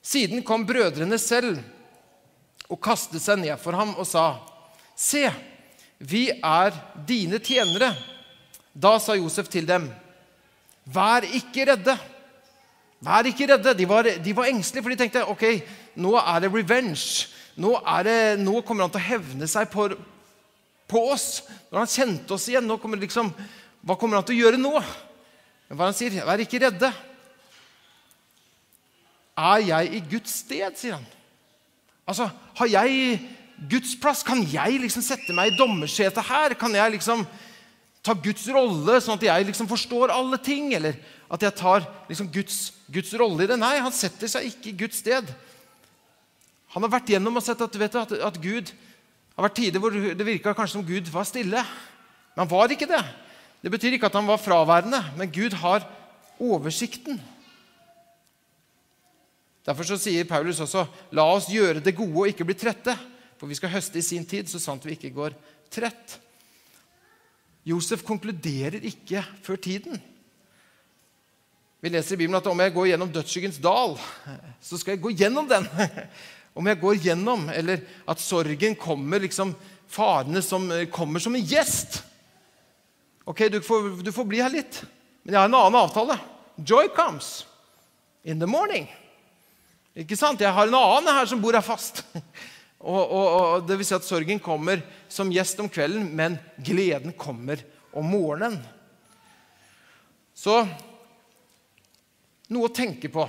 Siden 0.02 0.43
kom 0.43 0.67
brødrene 0.67 1.19
selv 1.19 1.61
og 2.69 2.81
kastet 2.83 3.23
seg 3.23 3.38
ned 3.40 3.57
for 3.62 3.76
ham 3.78 3.95
og 3.97 4.07
sa, 4.07 4.38
Se, 4.99 5.28
vi 5.99 6.28
er 6.31 6.75
dine 7.07 7.38
tjenere. 7.38 7.93
Da 8.75 8.99
sa 8.99 9.14
Josef 9.14 9.49
til 9.49 9.67
dem, 9.67 9.88
Vær 10.88 11.23
ikke 11.23 11.67
redde. 11.69 11.95
Vær 13.05 13.26
ikke 13.28 13.47
redde. 13.52 13.75
De 13.76 13.87
var, 13.88 14.09
de 14.25 14.37
var 14.37 14.49
engstelige, 14.49 14.83
for 14.83 14.90
de 14.90 14.99
tenkte 14.99 15.26
ok, 15.28 15.45
nå 16.00 16.14
er 16.19 16.40
det 16.43 16.52
revenge. 16.55 17.28
Nå, 17.59 17.75
det, 18.07 18.38
nå 18.40 18.62
kommer 18.62 18.87
han 18.87 18.95
til 18.95 19.02
å 19.02 19.09
hevne 19.11 19.49
seg 19.50 19.69
på, 19.71 19.88
på, 20.88 21.02
oss. 21.12 21.42
Når 21.71 21.85
han 21.85 21.92
kjente 21.92 22.35
oss 22.35 22.49
igjen, 22.50 22.66
nå 22.66 22.78
kommer 22.80 23.00
liksom, 23.00 23.30
hva 23.85 23.97
kommer 23.99 24.18
han 24.18 24.26
til 24.26 24.38
å 24.38 24.42
gjøre 24.47 24.61
nå? 24.61 24.75
Men 25.68 25.78
hva 25.78 25.90
han 25.90 25.97
sier, 25.97 26.16
vær 26.25 26.42
ikke 26.42 26.62
redde. 26.64 26.90
Er 29.38 29.64
jeg 29.66 29.92
i 29.95 30.04
Guds 30.11 30.38
sted, 30.42 30.78
sier 30.80 30.97
han. 30.97 31.07
Altså, 32.09 32.30
Har 32.59 32.71
jeg 32.73 33.18
Guds 33.71 33.92
plass? 34.00 34.25
Kan 34.26 34.40
jeg 34.49 34.80
liksom 34.83 35.04
sette 35.04 35.35
meg 35.37 35.52
i 35.52 35.59
dommersetet 35.59 36.25
her? 36.26 36.57
Kan 36.59 36.75
jeg 36.75 36.97
liksom 36.97 37.26
ta 38.02 38.14
Guds 38.16 38.47
rolle, 38.54 38.97
sånn 39.02 39.18
at 39.18 39.26
jeg 39.28 39.47
liksom 39.50 39.68
forstår 39.71 40.14
alle 40.14 40.40
ting? 40.42 40.73
Eller 40.75 40.97
at 41.28 41.45
jeg 41.45 41.57
tar 41.61 41.85
liksom 42.09 42.30
Guds, 42.33 42.59
Guds 42.88 43.12
rolle 43.21 43.45
i 43.45 43.50
det? 43.50 43.61
Nei, 43.61 43.76
han 43.85 43.95
setter 43.95 44.30
seg 44.30 44.49
ikke 44.49 44.73
i 44.73 44.78
Guds 44.85 45.02
sted. 45.04 45.28
Han 46.75 46.85
har 46.85 46.92
vært 46.99 47.12
gjennom 47.12 47.38
og 47.38 47.45
sett 47.45 47.61
at, 47.64 47.75
du, 47.75 47.85
at, 47.85 48.14
at 48.33 48.40
Gud 48.42 48.73
har 49.38 49.47
vært 49.47 49.59
tider 49.61 49.83
hvor 49.83 49.95
det 49.95 50.26
virka 50.26 50.52
kanskje 50.57 50.80
som 50.80 50.87
Gud 50.87 51.09
var 51.14 51.26
stille. 51.28 51.62
Men 52.35 52.42
han 52.42 52.50
var 52.50 52.75
ikke 52.75 52.90
det. 52.90 53.02
Det 53.62 53.71
betyr 53.71 53.95
ikke 53.95 54.11
at 54.11 54.16
han 54.18 54.26
var 54.26 54.40
fraværende, 54.42 54.99
men 55.18 55.30
Gud 55.30 55.54
har 55.62 55.87
oversikten. 56.42 57.21
Derfor 59.66 59.87
så 59.87 59.99
sier 60.00 60.26
Paulus 60.26 60.62
også 60.64 60.87
la 61.14 61.26
oss 61.28 61.50
gjøre 61.52 61.83
det 61.85 61.95
gode 61.95 62.14
og 62.23 62.30
ikke 62.30 62.47
bli 62.49 62.57
trette, 62.59 62.95
for 63.38 63.50
vi 63.50 63.59
skal 63.59 63.71
høste 63.71 64.00
i 64.00 64.07
sin 64.07 64.25
tid, 64.26 64.49
så 64.50 64.59
sant 64.62 64.87
vi 64.87 64.97
ikke 64.97 65.12
går 65.14 65.37
trett. 65.71 66.16
Josef 67.68 68.02
konkluderer 68.07 68.80
ikke 68.88 69.23
før 69.45 69.61
tiden. 69.61 70.00
Vi 71.78 71.92
leser 71.92 72.16
i 72.16 72.23
Bibelen 72.25 72.40
at 72.40 72.49
om 72.50 72.59
jeg 72.64 72.75
går 72.75 72.88
gjennom 72.90 73.12
dødsskyggens 73.12 73.61
dal, 73.62 73.95
så 74.64 74.78
skal 74.80 74.97
jeg 74.97 75.02
gå 75.04 75.12
gjennom 75.14 75.47
den. 75.50 75.68
Om 76.57 76.69
jeg 76.71 76.81
går 76.81 77.02
gjennom, 77.09 77.49
eller 77.52 77.83
at 78.09 78.23
sorgen 78.23 78.76
kommer 78.78 79.23
liksom 79.23 79.52
farene 79.88 80.43
som 80.45 80.69
kommer 80.93 81.23
som 81.23 81.37
en 81.37 81.45
gjest. 81.45 82.02
Ok, 83.28 83.47
du 83.52 83.61
får, 83.62 83.90
du 84.02 84.12
får 84.12 84.25
bli 84.28 84.40
her 84.40 84.52
litt, 84.52 84.83
men 85.23 85.35
jeg 85.35 85.40
har 85.43 85.50
en 85.50 85.59
annen 85.59 85.81
avtale. 85.83 86.17
Joy 86.57 86.88
comes 86.97 87.47
in 88.25 88.40
the 88.40 88.49
morning. 88.49 88.88
Ikke 89.99 90.17
sant? 90.19 90.40
Jeg 90.40 90.55
har 90.55 90.69
en 90.69 90.78
annen 90.78 91.12
her 91.12 91.28
som 91.28 91.40
bor 91.43 91.57
her 91.57 91.64
fast. 91.64 92.05
Og, 92.78 92.95
og, 93.11 93.25
og, 93.35 93.62
det 93.67 93.75
vil 93.75 93.87
si 93.88 93.95
at 93.97 94.05
sorgen 94.07 94.38
kommer 94.38 94.78
som 95.11 95.33
gjest 95.35 95.59
om 95.59 95.67
kvelden, 95.67 96.05
men 96.14 96.37
gleden 96.62 97.11
kommer 97.19 97.59
om 97.90 98.07
morgenen. 98.07 98.61
Så 100.31 100.61
noe 102.55 102.69
å 102.69 102.71
tenke 102.71 103.11
på 103.11 103.25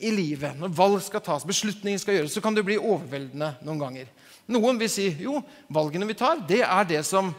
i 0.00 0.12
livet 0.14 0.58
når 0.58 0.74
valg 0.76 1.02
skal 1.04 1.22
tas, 1.24 1.46
beslutninger 1.46 2.00
skal 2.00 2.18
gjøres, 2.18 2.34
så 2.36 2.42
kan 2.44 2.56
det 2.56 2.64
bli 2.66 2.78
overveldende 2.78 3.54
noen 3.66 3.82
ganger. 3.82 4.10
Noen 4.52 4.78
vil 4.78 4.90
si 4.90 5.08
jo, 5.22 5.40
valgene 5.72 6.06
vi 6.08 6.18
tar, 6.18 6.42
det 6.48 6.62
er 6.62 6.88
det, 6.88 7.02
som, 7.06 7.32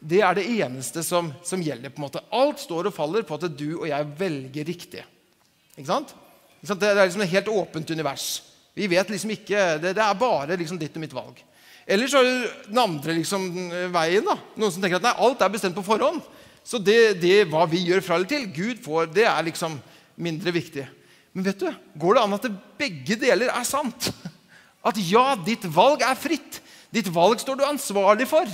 det, 0.00 0.20
er 0.20 0.36
det 0.36 0.48
eneste 0.60 1.04
som, 1.06 1.30
som 1.46 1.62
gjelder. 1.62 1.92
på 1.92 2.02
en 2.02 2.06
måte. 2.08 2.24
Alt 2.34 2.60
står 2.60 2.90
og 2.90 2.96
faller 2.96 3.24
på 3.26 3.38
at 3.38 3.48
du 3.56 3.68
og 3.78 3.86
jeg 3.88 4.10
velger 4.18 4.68
riktig. 4.68 5.04
Ikke 5.76 5.88
sant? 5.88 6.12
Det 6.62 6.90
er 6.90 7.00
liksom 7.00 7.24
et 7.24 7.32
helt 7.32 7.48
åpent 7.48 7.90
univers. 7.90 8.42
Vi 8.76 8.86
vet 8.88 9.10
liksom 9.10 9.32
ikke, 9.34 9.78
Det, 9.80 9.96
det 9.96 10.04
er 10.04 10.20
bare 10.20 10.56
liksom 10.56 10.78
ditt 10.80 10.94
og 10.96 11.02
mitt 11.02 11.16
valg. 11.16 11.40
Eller 11.86 12.06
så 12.06 12.20
er 12.20 12.28
det 12.28 12.52
den 12.68 12.78
andre 12.78 13.16
liksom, 13.16 13.48
veien. 13.92 14.24
da. 14.24 14.36
Noen 14.54 14.72
som 14.72 14.82
tenker 14.82 15.00
at 15.00 15.08
nei, 15.08 15.16
alt 15.18 15.42
er 15.42 15.52
bestemt 15.52 15.76
på 15.76 15.84
forhånd. 15.86 16.22
Så 16.62 16.78
det, 16.78 17.18
det 17.22 17.48
hva 17.50 17.64
vi 17.66 17.82
gjør 17.88 18.04
fra 18.04 18.16
eller 18.16 18.30
til, 18.30 18.46
Gud 18.54 18.82
får, 18.84 19.08
det 19.10 19.26
er 19.26 19.48
liksom 19.48 19.80
mindre 20.14 20.52
viktig. 20.54 20.84
Men 21.32 21.46
vet 21.48 21.62
du, 21.62 21.68
går 21.96 22.16
det 22.16 22.22
an 22.22 22.36
at 22.36 22.48
begge 22.80 23.16
deler 23.20 23.52
er 23.52 23.64
sant? 23.68 24.10
At 24.84 24.98
ja, 24.98 25.32
ditt 25.38 25.64
valg 25.72 26.02
er 26.04 26.18
fritt. 26.18 26.60
Ditt 26.92 27.08
valg 27.14 27.40
står 27.40 27.60
du 27.60 27.66
ansvarlig 27.66 28.26
for. 28.28 28.48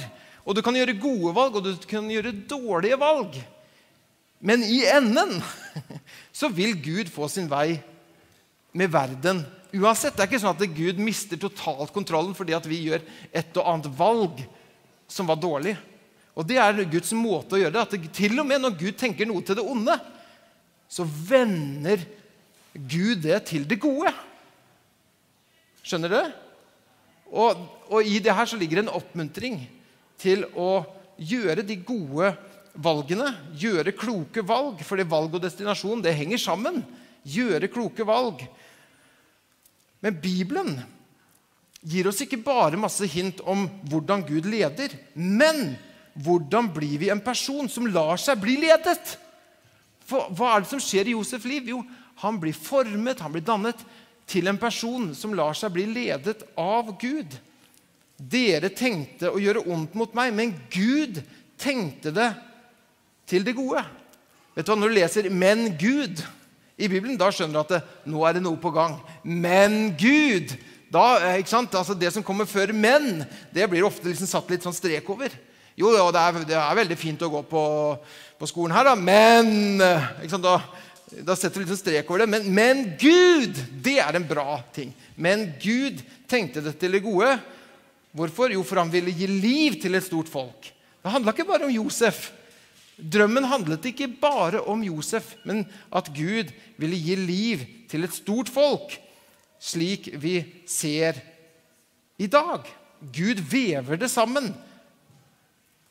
Og 0.47 0.57
du 0.57 0.63
kan 0.65 0.77
gjøre 0.77 0.99
gode 1.01 1.33
valg, 1.37 1.59
og 1.59 1.65
du 1.67 1.89
kan 1.89 2.07
gjøre 2.09 2.37
dårlige 2.49 2.99
valg. 3.01 3.39
Men 4.39 4.63
i 4.63 4.85
enden 4.87 5.41
så 6.39 6.51
vil 6.55 6.77
Gud 6.79 7.11
få 7.11 7.27
sin 7.33 7.49
vei 7.51 7.81
med 8.77 8.93
verden 8.95 9.43
uansett. 9.75 10.15
Det 10.15 10.25
er 10.25 10.31
ikke 10.31 10.41
sånn 10.43 10.55
at 10.55 10.77
Gud 10.77 11.01
mister 11.03 11.41
totalt 11.41 11.93
kontrollen 11.95 12.37
fordi 12.37 12.55
at 12.57 12.69
vi 12.69 12.85
gjør 12.87 13.03
et 13.33 13.59
og 13.59 13.73
annet 13.73 13.91
valg 13.99 14.45
som 15.11 15.29
var 15.29 15.41
dårlig. 15.41 15.75
Og 16.39 16.47
Det 16.47 16.61
er 16.63 16.85
Guds 16.87 17.11
måte 17.19 17.57
å 17.57 17.61
gjøre 17.61 17.75
det. 17.75 17.83
at 17.83 17.97
det, 17.97 18.13
Til 18.15 18.39
og 18.39 18.47
med 18.47 18.63
når 18.63 18.79
Gud 18.79 18.99
tenker 19.01 19.27
noe 19.27 19.43
til 19.43 19.59
det 19.59 19.65
onde, 19.67 19.97
så 20.89 21.03
vender 21.05 22.05
Gud 22.79 23.25
det 23.25 23.41
til 23.51 23.67
det 23.69 23.81
gode. 23.83 24.13
Skjønner 25.83 26.13
du? 26.13 26.21
Og, 27.29 27.65
og 27.91 28.07
i 28.07 28.21
det 28.23 28.35
her 28.35 28.49
så 28.49 28.59
ligger 28.61 28.83
en 28.83 28.93
oppmuntring 28.93 29.61
til 30.21 30.45
å 30.57 30.85
gjøre 31.19 31.65
de 31.67 31.79
gode 31.83 32.31
valgene. 32.79 33.33
Gjøre 33.59 33.97
kloke 33.97 34.45
valg, 34.47 34.81
fordi 34.87 35.09
valg 35.09 35.35
og 35.35 35.43
destinasjon 35.43 36.05
det 36.05 36.17
henger 36.17 36.41
sammen. 36.41 36.81
Gjøre 37.29 37.71
kloke 37.73 38.07
valg. 38.09 38.45
Men 40.05 40.17
Bibelen 40.23 40.77
gir 41.89 42.09
oss 42.11 42.23
ikke 42.23 42.41
bare 42.43 42.79
masse 42.81 43.07
hint 43.11 43.41
om 43.47 43.67
hvordan 43.91 44.25
Gud 44.27 44.47
leder, 44.51 44.95
men 45.15 45.77
hvordan 46.19 46.71
blir 46.75 46.99
vi 46.99 47.11
en 47.13 47.23
person 47.23 47.69
som 47.71 47.87
lar 47.91 48.19
seg 48.21 48.41
bli 48.43 48.57
ledet? 48.63 49.17
For 50.09 50.31
hva 50.35 50.55
er 50.55 50.65
det 50.65 50.71
som 50.73 50.83
skjer 50.83 51.11
i 51.11 51.15
Josefs 51.15 51.47
liv? 51.47 51.69
Jo, 51.71 51.83
han 52.23 52.39
blir 52.43 52.57
formet, 52.57 53.21
han 53.23 53.35
blir 53.35 53.47
dannet 53.47 53.83
til 54.29 54.49
en 54.51 54.59
person 54.61 55.13
som 55.17 55.35
lar 55.37 55.57
seg 55.57 55.73
bli 55.75 55.87
ledet 55.91 56.43
av 56.59 56.91
Gud. 57.01 57.37
Dere 58.19 58.73
tenkte 58.75 59.31
å 59.31 59.41
gjøre 59.41 59.63
ondt 59.71 59.95
mot 59.99 60.15
meg, 60.19 60.35
men 60.35 60.57
Gud 60.73 61.21
tenkte 61.61 62.13
det 62.15 62.33
til 63.29 63.47
det 63.47 63.55
gode. 63.57 63.85
Vet 64.57 64.67
du 64.67 64.73
hva, 64.73 64.79
Når 64.79 64.89
du 64.89 64.95
leser 64.95 65.31
'men 65.31 65.79
Gud' 65.79 66.25
i 66.79 66.89
Bibelen, 66.89 67.17
da 67.17 67.31
skjønner 67.31 67.53
du 67.53 67.61
at 67.61 67.69
det, 67.69 67.83
nå 68.07 68.25
er 68.27 68.33
det 68.33 68.43
noe 68.43 68.57
på 68.57 68.71
gang. 68.71 69.01
Men 69.23 69.97
Gud! 69.97 70.57
Da, 70.91 71.19
eh, 71.21 71.39
ikke 71.39 71.51
sant? 71.51 71.75
Altså 71.75 71.95
Det 71.95 72.13
som 72.13 72.23
kommer 72.23 72.45
før 72.45 72.73
'men', 72.73 73.27
det 73.55 73.71
blir 73.71 73.85
ofte 73.85 74.09
liksom 74.09 74.27
satt 74.27 74.51
litt 74.51 74.63
sånn 74.63 74.75
strek 74.75 75.09
over. 75.11 75.31
Jo, 75.77 75.95
jo 75.95 76.11
det, 76.11 76.21
er, 76.21 76.45
det 76.45 76.57
er 76.57 76.75
veldig 76.75 76.99
fint 76.99 77.23
å 77.23 77.31
gå 77.31 77.43
på, 77.43 77.99
på 78.39 78.47
skolen 78.47 78.75
her, 78.75 78.85
da, 78.85 78.95
men 78.95 79.79
ikke 80.23 80.31
sant? 80.31 80.43
Da, 80.43 80.59
da 81.09 81.37
setter 81.37 81.61
du 81.61 81.65
liksom 81.65 81.81
strek 81.81 82.11
over 82.11 82.25
det. 82.25 82.31
Men, 82.31 82.49
men 82.55 82.83
Gud! 83.01 83.57
Det 83.85 83.97
er 84.03 84.17
en 84.19 84.27
bra 84.29 84.59
ting. 84.75 84.91
Men 85.17 85.47
Gud 85.63 86.03
tenkte 86.29 86.63
det 86.65 86.75
til 86.81 86.97
det 86.97 87.05
gode. 87.05 87.31
Hvorfor? 88.17 88.53
Jo, 88.53 88.65
for 88.67 88.83
han 88.83 88.93
ville 88.93 89.15
gi 89.15 89.29
liv 89.31 89.79
til 89.81 89.97
et 89.97 90.05
stort 90.05 90.29
folk. 90.31 90.69
Det 91.01 91.15
handla 91.15 91.33
ikke 91.33 91.49
bare 91.49 91.69
om 91.69 91.73
Josef. 91.73 92.29
Drømmen 92.99 93.47
handlet 93.47 93.87
ikke 93.93 94.09
bare 94.21 94.61
om 94.67 94.83
Josef, 94.83 95.37
men 95.47 95.63
at 95.95 96.11
Gud 96.11 96.51
ville 96.81 96.99
gi 96.99 97.15
liv 97.21 97.63
til 97.89 98.05
et 98.05 98.15
stort 98.15 98.51
folk, 98.51 98.97
slik 99.63 100.11
vi 100.19 100.41
ser 100.69 101.21
i 102.19 102.27
dag. 102.27 102.67
Gud 103.15 103.39
vever 103.49 104.01
det 104.01 104.11
sammen. 104.11 104.51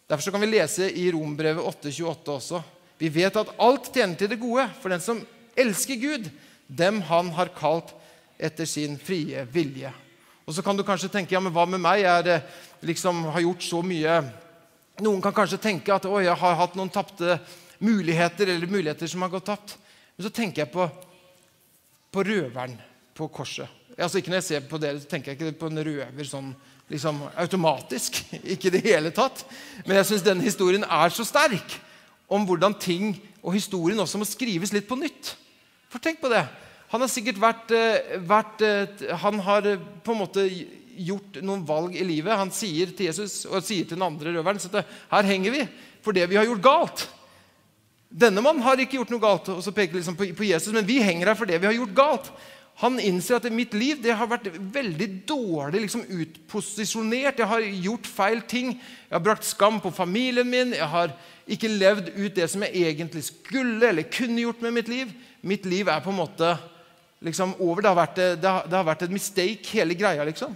Derfor 0.07 0.35
kan 0.35 0.43
vi 0.43 0.51
lese 0.51 0.91
i 0.91 1.07
Rombrevet 1.11 1.63
8,28 1.63 2.35
også. 2.35 2.61
Vi 2.97 3.09
vet 3.13 3.37
at 3.37 3.53
alt 3.61 3.91
tjener 3.93 4.17
til 4.17 4.31
det 4.31 4.39
gode 4.41 4.65
for 4.81 4.93
den 4.93 5.03
som 5.03 5.21
elsker 5.57 5.99
Gud, 6.01 6.29
dem 6.67 7.01
han 7.07 7.29
har 7.37 7.53
kalt 7.55 7.93
etter 8.37 8.67
sin 8.69 8.97
frie 9.01 9.45
vilje. 9.53 9.91
Og 10.47 10.55
så 10.55 10.63
kan 10.63 10.77
du 10.77 10.85
kanskje 10.87 11.11
tenke 11.11 11.35
ja, 11.35 11.41
men 11.43 11.53
hva 11.53 11.65
med 11.67 11.81
meg? 11.83 12.01
Jeg 12.05 12.41
liksom, 12.87 13.25
har 13.33 13.43
gjort 13.43 13.65
så 13.65 13.81
mye 13.85 14.19
Noen 14.97 15.21
kan 15.21 15.33
kanskje 15.35 15.59
tenke 15.61 15.93
at 15.93 16.07
å, 16.09 16.15
jeg 16.17 16.33
har 16.33 16.55
hatt 16.57 16.73
noen 16.73 16.89
tapte 16.89 17.35
muligheter, 17.85 18.49
eller 18.49 18.71
muligheter 18.71 19.05
som 19.05 19.21
har 19.21 19.29
gått 19.29 19.45
tapt. 19.45 19.75
Men 20.17 20.25
så 20.25 20.31
tenker 20.33 20.63
jeg 20.63 20.71
på, 20.73 20.87
på 22.09 22.23
røveren 22.25 22.73
på 23.13 23.27
korset. 23.29 23.69
Altså 23.93 24.17
Ikke 24.17 24.33
når 24.33 24.39
jeg 24.39 24.47
ser 24.47 24.65
på 24.65 24.79
dere, 24.81 24.97
så 24.97 25.05
tenker 25.11 25.35
jeg 25.35 25.37
ikke 25.37 25.59
på 25.59 25.69
en 25.69 25.83
røver 25.85 26.25
sånn 26.25 26.49
liksom 26.89 27.19
automatisk. 27.37 28.17
Ikke 28.55 28.71
i 28.71 28.73
det 28.73 28.81
hele 28.87 29.13
tatt. 29.13 29.43
Men 29.85 29.99
jeg 29.99 30.09
syns 30.09 30.25
denne 30.25 30.47
historien 30.47 30.87
er 30.87 31.13
så 31.13 31.27
sterk 31.29 31.77
om 32.27 32.45
hvordan 32.47 32.75
ting 32.79 33.15
og 33.41 33.55
historien 33.55 33.99
også 34.03 34.19
må 34.19 34.27
skrives 34.27 34.73
litt 34.75 34.87
på 34.87 34.97
nytt. 34.99 35.35
For 35.91 36.03
tenk 36.03 36.19
på 36.21 36.31
det. 36.31 36.43
Han 36.91 37.03
har 37.03 37.11
sikkert 37.11 37.39
vært, 37.39 37.71
eh, 37.71 38.17
vært, 38.19 38.61
eh, 38.61 39.15
Han 39.17 39.39
har 39.39 39.65
eh, 39.67 39.77
på 40.03 40.11
en 40.11 40.21
måte 40.23 40.47
gjort 40.97 41.41
noen 41.43 41.65
valg 41.65 41.95
i 41.95 42.03
livet. 42.03 42.37
Han 42.37 42.51
sier 42.51 42.87
til 42.95 43.07
Jesus 43.07 43.45
og 43.45 43.63
sier 43.63 43.85
til 43.85 43.97
den 43.97 44.07
andre 44.07 44.33
røveren 44.33 44.57
at 44.57 44.85
her 45.11 45.23
henger 45.23 45.51
vi 45.51 45.67
for 46.01 46.11
det 46.11 46.27
vi 46.29 46.35
har 46.35 46.45
gjort 46.45 46.63
galt. 46.63 47.07
Denne 48.07 48.41
mannen 48.41 48.63
har 48.63 48.79
ikke 48.79 48.97
gjort 48.97 49.11
noe 49.11 49.19
galt, 49.19 49.49
og 49.51 49.63
så 49.63 49.73
peker 49.75 49.99
liksom 49.99 50.15
på, 50.15 50.47
Jesus, 50.47 50.71
men 50.73 50.87
vi 50.87 51.01
henger 51.03 51.27
her 51.27 51.35
for 51.35 51.45
det 51.45 51.59
vi 51.59 51.67
har 51.67 51.75
gjort 51.75 51.93
galt. 51.93 52.31
Han 52.79 52.99
innser 52.99 53.35
at 53.35 53.51
mitt 53.51 53.73
liv 53.73 54.05
har 54.05 54.29
vært 54.29 54.51
veldig 54.53 55.07
dårlig 55.27 55.81
liksom, 55.81 56.05
utposisjonert. 56.07 57.39
Jeg 57.41 57.49
har 57.49 57.61
gjort 57.61 58.07
feil 58.07 58.43
ting. 58.47 58.75
Jeg 58.77 59.15
har 59.15 59.23
brakt 59.25 59.43
skam 59.43 59.81
på 59.81 59.91
familien 59.91 60.47
min. 60.47 60.75
Jeg 60.77 60.87
har 60.87 61.15
ikke 61.47 61.71
levd 61.71 62.11
ut 62.17 62.35
det 62.35 62.47
som 62.51 62.63
jeg 62.65 62.89
egentlig 62.89 63.23
skulle 63.29 63.91
eller 63.91 64.09
kunne 64.11 64.43
gjort 64.43 64.63
med 64.65 64.75
mitt 64.75 64.91
liv. 64.91 65.13
Mitt 65.47 65.65
liv 65.69 65.87
er 65.87 66.03
på 66.03 66.11
en 66.11 66.19
måte 66.19 66.51
liksom 67.23 67.55
over. 67.59 67.81
Det 67.81 67.91
har, 67.91 67.99
vært, 68.01 68.19
det, 68.19 68.49
har, 68.49 68.67
det 68.67 68.77
har 68.77 68.87
vært 68.87 69.05
et 69.07 69.15
mistake, 69.15 69.71
hele 69.71 69.95
greia. 69.97 70.25
liksom. 70.27 70.55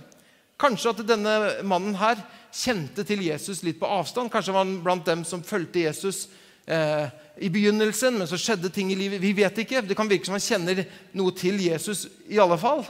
Kanskje 0.61 0.93
at 0.93 1.03
denne 1.07 1.35
mannen 1.65 1.95
her 1.97 2.19
kjente 2.51 3.05
til 3.07 3.23
Jesus 3.25 3.63
litt 3.65 3.79
på 3.79 3.89
avstand. 3.89 4.31
Kanskje 4.33 4.53
var 4.53 4.65
han 4.65 4.79
blant 4.83 5.07
dem 5.07 5.23
som 5.27 5.43
fulgte 5.45 5.85
Jesus 5.87 6.27
eh, 6.67 7.07
i 7.41 7.49
begynnelsen, 7.53 8.19
men 8.19 8.29
så 8.29 8.39
skjedde 8.39 8.69
ting 8.73 8.91
i 8.91 8.99
livet. 8.99 9.23
Vi 9.23 9.33
vet 9.37 9.63
ikke. 9.63 9.81
Det 9.87 9.97
kan 9.97 10.09
virke 10.11 10.27
som 10.27 10.37
han 10.37 10.43
kjenner 10.43 10.83
noe 11.17 11.33
til 11.37 11.61
Jesus 11.63 12.05
i 12.29 12.39
alle 12.41 12.59
fall. 12.61 12.83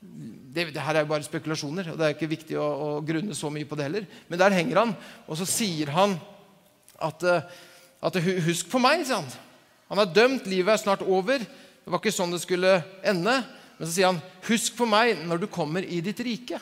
Det, 0.00 0.70
det 0.72 0.84
her 0.84 0.96
er 0.96 1.04
jo 1.04 1.10
bare 1.10 1.26
spekulasjoner, 1.26 1.90
og 1.92 1.98
det 1.98 2.06
er 2.06 2.14
ikke 2.14 2.30
viktig 2.30 2.56
å, 2.60 2.64
å, 2.64 2.88
grunne 3.04 3.34
så 3.36 3.50
mye 3.52 3.66
på 3.68 3.76
det 3.76 3.88
heller. 3.88 4.06
Men 4.28 4.40
der 4.40 4.54
henger 4.56 4.84
han, 4.84 4.94
og 5.26 5.40
så 5.40 5.48
sier 5.48 5.90
han 5.96 6.14
at, 7.02 7.22
eh, 7.22 7.42
at 8.02 8.14
'Husk 8.14 8.70
på 8.70 8.78
meg', 8.78 9.04
sier 9.06 9.20
han. 9.20 9.32
Han 9.88 9.98
er 9.98 10.14
dømt, 10.14 10.46
livet 10.46 10.72
er 10.72 10.76
snart 10.76 11.02
over. 11.02 11.38
Det 11.38 11.92
var 11.92 11.98
ikke 11.98 12.14
sånn 12.14 12.32
det 12.32 12.42
skulle 12.42 12.84
ende. 13.04 13.44
Men 13.78 13.88
så 13.88 13.92
sier 13.92 14.06
han, 14.06 14.22
'Husk 14.42 14.76
på 14.76 14.86
meg 14.86 15.26
når 15.26 15.40
du 15.40 15.46
kommer 15.46 15.82
i 15.84 16.00
ditt 16.00 16.18
rike'. 16.18 16.60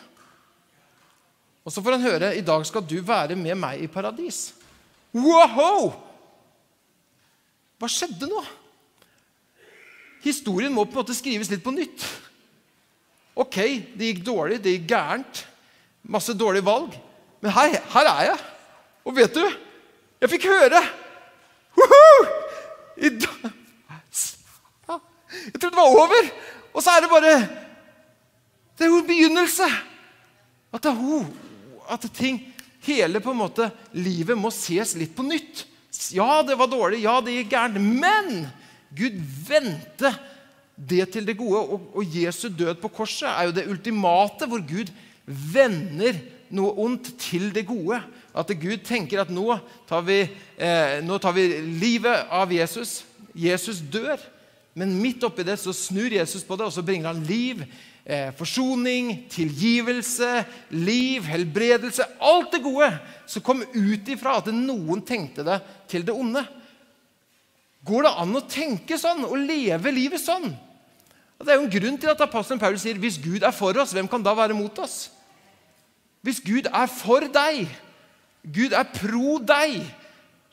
Og 1.65 1.73
så 1.73 1.83
får 1.83 1.93
han 1.93 2.03
høre, 2.03 2.37
'I 2.37 2.41
dag 2.41 2.67
skal 2.67 2.83
du 2.83 3.01
være 3.01 3.37
med 3.37 3.57
meg 3.57 3.83
i 3.83 3.87
paradis'. 3.89 4.53
Wow! 5.15 5.95
Hva 7.79 7.89
skjedde 7.89 8.29
nå? 8.29 8.45
Historien 10.25 10.73
må 10.73 10.85
på 10.85 10.97
en 10.97 11.03
måte 11.03 11.15
skrives 11.17 11.51
litt 11.51 11.63
på 11.65 11.73
nytt. 11.75 12.05
Ok, 13.37 13.57
det 13.99 14.09
gikk 14.09 14.25
dårlig, 14.25 14.63
det 14.63 14.73
gikk 14.79 14.89
gærent. 14.89 15.47
Masse 16.03 16.35
dårlige 16.37 16.65
valg. 16.65 16.95
Men 17.43 17.53
hei, 17.53 17.71
her 17.77 18.09
er 18.09 18.23
jeg. 18.31 18.39
Og 19.05 19.17
vet 19.17 19.35
du, 19.35 19.45
jeg 20.25 20.33
fikk 20.37 20.49
høre! 20.49 20.81
Woohoo! 21.75 22.25
Jeg 25.45 25.61
trodde 25.61 25.75
det 25.75 25.81
var 25.81 25.91
over. 25.91 26.29
Og 26.75 26.83
så 26.83 26.95
er 26.95 27.05
det 27.05 27.11
bare 27.11 27.35
Det 28.75 28.87
er 28.87 28.91
jo 28.91 29.01
en 29.03 29.09
begynnelse. 29.09 29.69
At 30.75 30.83
det 30.83 30.91
er 30.91 30.99
hun. 30.99 31.31
At 31.91 32.07
ting 32.15 32.41
Hele 32.85 33.21
på 33.25 33.33
en 33.33 33.41
måte 33.41 33.71
livet 33.97 34.37
må 34.37 34.51
ses 34.53 34.91
litt 35.01 35.15
på 35.17 35.25
nytt. 35.25 35.63
Ja, 36.13 36.43
det 36.45 36.57
var 36.61 36.69
dårlig. 36.69 36.99
Ja, 37.01 37.15
det 37.25 37.33
gikk 37.33 37.55
gærent. 37.55 37.81
Men 37.81 38.45
Gud 38.93 39.17
vendte 39.49 40.11
det 40.77 41.07
til 41.15 41.25
det 41.25 41.39
gode. 41.39 41.63
Og, 41.65 41.87
og 41.97 42.17
Jesu 42.19 42.51
død 42.53 42.77
på 42.83 42.91
korset 42.93 43.31
er 43.31 43.49
jo 43.49 43.55
det 43.57 43.65
ultimate, 43.73 44.45
hvor 44.51 44.61
Gud 44.69 44.93
vender 45.25 46.19
noe 46.53 46.75
ondt 46.85 47.15
til 47.25 47.49
det 47.57 47.65
gode. 47.71 48.03
At 48.35 48.51
Gud 48.59 48.83
tenker 48.83 49.23
at 49.23 49.31
nå 49.31 49.47
tar 49.87 50.03
vi, 50.03 50.25
eh, 50.59 51.01
nå 51.07 51.19
tar 51.23 51.33
vi 51.37 51.47
livet 51.79 52.27
av 52.31 52.51
Jesus. 52.53 53.05
Jesus 53.35 53.79
dør. 53.79 54.19
Men 54.75 54.97
midt 54.99 55.23
oppi 55.23 55.45
det 55.47 55.55
så 55.63 55.73
snur 55.75 56.11
Jesus 56.11 56.43
på 56.43 56.57
det, 56.59 56.67
og 56.67 56.75
så 56.75 56.83
bringer 56.83 57.13
han 57.13 57.23
liv, 57.23 57.63
eh, 58.05 58.33
forsoning, 58.35 59.29
tilgivelse, 59.31 60.45
liv, 60.71 61.23
helbredelse. 61.23 62.09
Alt 62.21 62.53
det 62.53 62.63
gode 62.63 62.91
som 63.27 63.43
kom 63.43 63.63
ut 63.63 64.11
ifra 64.11 64.39
at 64.41 64.51
noen 64.51 65.03
tenkte 65.07 65.47
det 65.47 65.61
til 65.89 66.03
det 66.03 66.15
onde. 66.15 66.43
Går 67.85 68.03
det 68.03 68.15
an 68.19 68.35
å 68.35 68.49
tenke 68.49 68.99
sånn 68.99 69.27
og 69.29 69.39
leve 69.39 69.93
livet 69.93 70.21
sånn? 70.21 70.51
Og 71.39 71.47
det 71.47 71.53
er 71.53 71.59
jo 71.61 71.67
en 71.67 71.75
grunn 71.75 71.99
til 72.01 72.11
at 72.11 72.23
apostelen 72.25 72.61
Paul 72.63 72.79
sier 72.81 72.99
hvis 72.99 73.19
Gud 73.21 73.45
er 73.45 73.55
for 73.55 73.77
oss, 73.79 73.93
hvem 73.93 74.09
kan 74.11 74.23
da 74.25 74.35
være 74.35 74.57
mot 74.57 74.79
oss? 74.81 75.11
Hvis 76.25 76.41
Gud 76.41 76.71
er 76.71 76.89
for 76.89 77.27
deg, 77.29 77.69
Gud 78.45 78.75
er 78.77 78.89
pro 78.93 79.39
deg, 79.41 79.85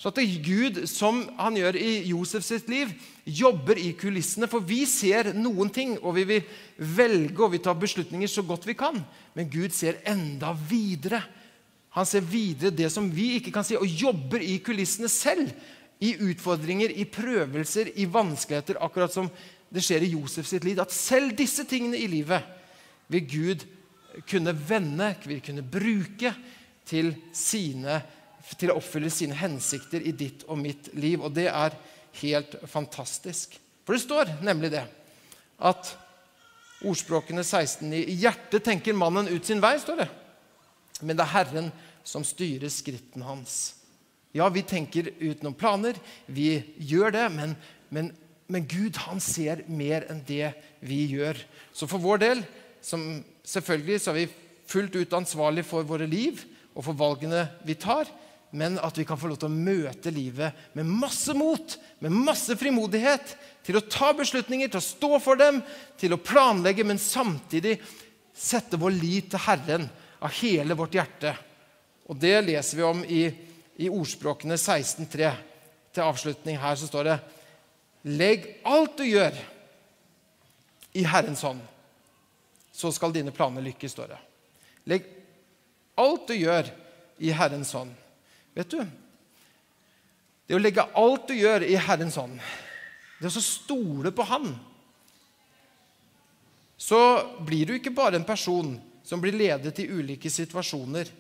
så 0.01 0.10
at 0.10 0.21
Gud, 0.41 0.80
som 0.89 1.19
han 1.38 1.58
gjør 1.60 1.75
i 1.77 1.89
Josef 2.10 2.41
sitt 2.41 2.69
liv, 2.71 2.89
jobber 3.21 3.77
i 3.77 3.91
kulissene. 3.93 4.47
For 4.49 4.63
vi 4.65 4.80
ser 4.89 5.30
noen 5.38 5.69
ting, 5.69 5.93
og 6.01 6.15
vi 6.15 6.23
vil 6.25 6.47
velge 6.97 7.43
og 7.45 7.51
vi 7.54 7.60
tar 7.62 7.77
beslutninger 7.77 8.32
så 8.32 8.41
godt 8.41 8.65
vi 8.65 8.73
kan. 8.80 8.97
Men 9.38 9.51
Gud 9.54 9.75
ser 9.77 9.99
enda 10.10 10.56
videre. 10.58 11.19
Han 11.93 12.08
ser 12.10 12.25
videre 12.25 12.73
det 12.73 12.89
som 12.89 13.12
vi 13.13 13.36
ikke 13.38 13.54
kan 13.54 13.67
si, 13.67 13.77
og 13.77 13.86
jobber 13.86 14.41
i 14.41 14.58
kulissene 14.65 15.12
selv. 15.12 15.51
I 16.01 16.15
utfordringer, 16.32 16.89
i 16.97 17.06
prøvelser, 17.06 17.91
i 18.01 18.08
vanskeligheter. 18.10 18.80
Akkurat 18.82 19.13
som 19.13 19.27
det 19.69 19.84
skjer 19.86 20.08
i 20.08 20.15
Josef 20.15 20.49
sitt 20.49 20.65
liv. 20.65 20.82
At 20.82 20.95
selv 20.95 21.36
disse 21.38 21.67
tingene 21.69 21.99
i 22.01 22.10
livet 22.10 22.41
vil 23.12 23.27
Gud 23.30 23.67
kunne 24.25 24.56
vende, 24.58 25.12
vil 25.30 25.43
kunne 25.45 25.62
bruke 25.62 26.34
til 26.91 27.13
sine 27.36 28.01
til 28.60 28.71
å 28.71 28.77
oppfylle 28.80 29.12
sine 29.13 29.38
hensikter 29.38 30.04
i 30.04 30.13
ditt 30.15 30.45
og 30.49 30.60
mitt 30.60 30.91
liv. 30.97 31.21
Og 31.23 31.34
det 31.36 31.47
er 31.51 31.75
helt 32.21 32.58
fantastisk. 32.69 33.58
For 33.86 33.95
det 33.95 34.04
står 34.04 34.34
nemlig 34.45 34.73
det 34.73 34.86
at 35.62 35.93
ordspråkene 36.82 37.43
16 37.45 37.91
I 37.93 38.17
hjertet 38.23 38.65
tenker 38.65 38.97
mannen 38.97 39.30
ut 39.30 39.45
sin 39.45 39.62
vei, 39.63 39.75
står 39.80 40.04
det. 40.04 40.10
Men 41.01 41.17
det 41.17 41.25
er 41.25 41.36
Herren 41.36 41.69
som 42.08 42.25
styrer 42.25 42.71
skritten 42.73 43.23
hans. 43.25 43.75
Ja, 44.34 44.47
vi 44.49 44.63
tenker 44.65 45.12
ut 45.19 45.41
noen 45.43 45.58
planer, 45.58 45.97
vi 46.25 46.62
gjør 46.77 47.13
det, 47.13 47.25
men, 47.36 47.56
men, 47.91 48.12
men 48.47 48.67
Gud 48.69 48.97
han 49.04 49.19
ser 49.21 49.65
mer 49.67 50.08
enn 50.10 50.23
det 50.27 50.54
vi 50.80 51.04
gjør. 51.12 51.39
Så 51.75 51.89
for 51.89 52.01
vår 52.01 52.23
del, 52.23 52.43
som 52.82 53.21
selvfølgelig 53.43 53.99
så 54.01 54.13
er 54.13 54.21
vi 54.21 54.32
fullt 54.71 54.95
ut 54.95 55.17
ansvarlig 55.19 55.65
for 55.67 55.86
våre 55.86 56.08
liv 56.10 56.39
og 56.76 56.86
for 56.86 56.98
valgene 56.98 57.46
vi 57.68 57.76
tar, 57.80 58.10
men 58.52 58.78
at 58.84 58.98
vi 59.00 59.06
kan 59.08 59.20
få 59.20 59.30
lov 59.32 59.40
til 59.40 59.48
å 59.48 59.56
møte 59.56 60.12
livet 60.12 60.76
med 60.76 60.88
masse 60.88 61.34
mot, 61.38 61.78
med 62.04 62.16
masse 62.16 62.56
frimodighet, 62.60 63.36
til 63.64 63.78
å 63.80 63.86
ta 63.86 64.12
beslutninger, 64.18 64.72
til 64.72 64.82
å 64.82 64.84
stå 64.84 65.20
for 65.24 65.40
dem, 65.40 65.62
til 66.00 66.16
å 66.16 66.20
planlegge, 66.20 66.84
men 66.88 67.00
samtidig 67.00 67.78
sette 68.36 68.80
vår 68.80 68.98
lit 68.98 69.30
til 69.32 69.44
Herren 69.46 69.88
av 70.20 70.34
hele 70.42 70.76
vårt 70.78 70.98
hjerte. 70.98 71.36
Og 72.12 72.20
Det 72.20 72.36
leser 72.44 72.78
vi 72.78 72.84
om 72.84 73.06
i, 73.08 73.22
i 73.80 73.88
Ordspråkene 73.92 74.58
16.3. 74.60 75.32
Til 75.92 76.08
avslutning 76.08 76.60
her 76.60 76.76
så 76.80 76.88
står 76.88 77.08
det 77.08 77.18
Legg 78.18 78.48
alt 78.66 78.98
du 78.98 79.06
gjør, 79.06 79.36
i 80.92 81.06
Herrens 81.08 81.44
hånd, 81.46 81.62
så 82.76 82.90
skal 82.92 83.14
dine 83.16 83.32
planer 83.32 83.64
lykkes, 83.64 83.94
står 83.94 84.10
det. 84.12 84.18
Legg 84.92 85.06
alt 86.02 86.28
du 86.32 86.36
gjør, 86.36 86.70
i 87.22 87.30
Herrens 87.38 87.72
hånd. 87.78 87.94
Vet 88.58 88.74
du, 88.74 88.82
det 90.50 90.58
å 90.58 90.60
legge 90.60 90.84
alt 90.98 91.30
du 91.30 91.36
gjør, 91.38 91.64
i 91.64 91.78
Herrens 91.80 92.18
hånd, 92.20 92.42
det 93.22 93.30
å 93.30 93.44
stole 93.46 94.12
på 94.12 94.26
Han, 94.28 94.50
så 96.82 96.98
blir 97.46 97.70
du 97.70 97.76
ikke 97.78 97.94
bare 97.94 98.18
en 98.18 98.26
person 98.26 98.74
som 99.06 99.22
blir 99.22 99.38
ledet 99.38 99.84
i 99.84 99.86
ulike 99.88 100.32
situasjoner, 100.34 101.12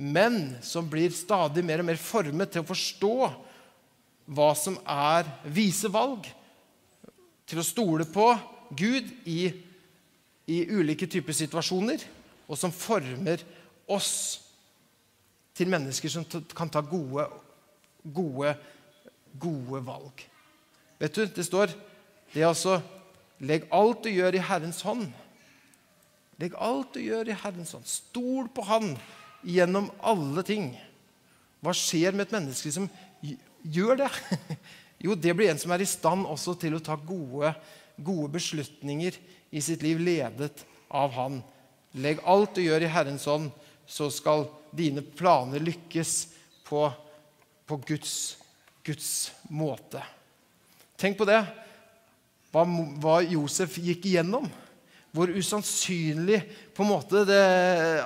men 0.00 0.56
som 0.64 0.88
blir 0.88 1.12
stadig 1.12 1.62
mer 1.66 1.82
og 1.82 1.90
mer 1.90 2.00
formet 2.00 2.54
til 2.54 2.64
å 2.64 2.68
forstå 2.70 3.14
hva 4.32 4.50
som 4.56 4.78
er 4.88 5.28
vise 5.52 5.90
valg. 5.92 6.24
Til 7.44 7.60
å 7.60 7.66
stole 7.66 8.06
på 8.08 8.30
Gud 8.72 9.10
i, 9.28 9.50
i 10.48 10.58
ulike 10.72 11.08
typer 11.10 11.36
situasjoner, 11.36 12.00
og 12.48 12.58
som 12.58 12.72
former 12.74 13.44
oss 13.90 14.12
til 15.56 15.70
mennesker 15.70 16.12
som 16.12 16.24
kan 16.56 16.70
ta 16.72 16.82
gode, 16.84 17.26
gode, 18.04 18.54
gode 19.40 19.82
valg. 19.86 20.24
Vet 21.00 21.16
du, 21.16 21.24
Det 21.26 21.44
står 21.46 21.74
det 22.30 22.42
er 22.42 22.50
altså 22.50 22.80
Legg 23.40 23.64
alt 23.72 24.04
du 24.04 24.10
gjør, 24.12 24.36
i 24.36 24.44
Herrens 24.44 24.82
hånd. 24.84 25.06
Legg 26.40 26.52
alt 26.60 26.92
du 26.92 27.00
gjør, 27.00 27.30
i 27.30 27.36
Herrens 27.40 27.72
hånd. 27.72 27.86
Stol 27.88 28.50
på 28.52 28.66
Han 28.68 28.90
gjennom 29.40 29.88
alle 30.04 30.44
ting. 30.44 30.74
Hva 31.64 31.72
skjer 31.76 32.12
med 32.12 32.26
et 32.26 32.34
menneske 32.36 32.72
som 32.74 32.90
gjør 33.64 34.04
det? 34.04 34.10
Jo, 35.00 35.14
det 35.16 35.32
blir 35.32 35.48
en 35.48 35.56
som 35.56 35.72
er 35.72 35.80
i 35.80 35.88
stand 35.88 36.26
også 36.28 36.52
til 36.60 36.74
å 36.76 36.82
ta 36.84 36.92
gode, 36.92 37.54
gode 37.96 38.26
beslutninger 38.34 39.14
i 39.48 39.62
sitt 39.64 39.80
liv, 39.80 39.96
ledet 39.96 40.60
av 40.92 41.14
Han. 41.16 41.38
Legg 41.96 42.20
alt 42.28 42.52
du 42.58 42.60
gjør, 42.60 42.84
i 42.84 42.90
Herrens 42.92 43.24
hånd, 43.24 43.48
så 43.90 44.06
skal 44.14 44.46
dine 44.70 45.02
planer 45.02 45.62
lykkes 45.62 46.14
på, 46.66 46.86
på 47.66 47.80
Guds, 47.88 48.14
Guds 48.86 49.10
måte. 49.50 50.02
Tenk 51.00 51.18
på 51.18 51.26
det. 51.26 51.40
Hva, 52.54 52.62
hva 53.02 53.20
Josef 53.24 53.78
gikk 53.82 54.06
igjennom. 54.12 54.46
Hvor 55.10 55.30
usannsynlig 55.34 56.38
på 56.76 56.84
en 56.84 56.90
måte 56.92 57.24
det, 57.26 57.38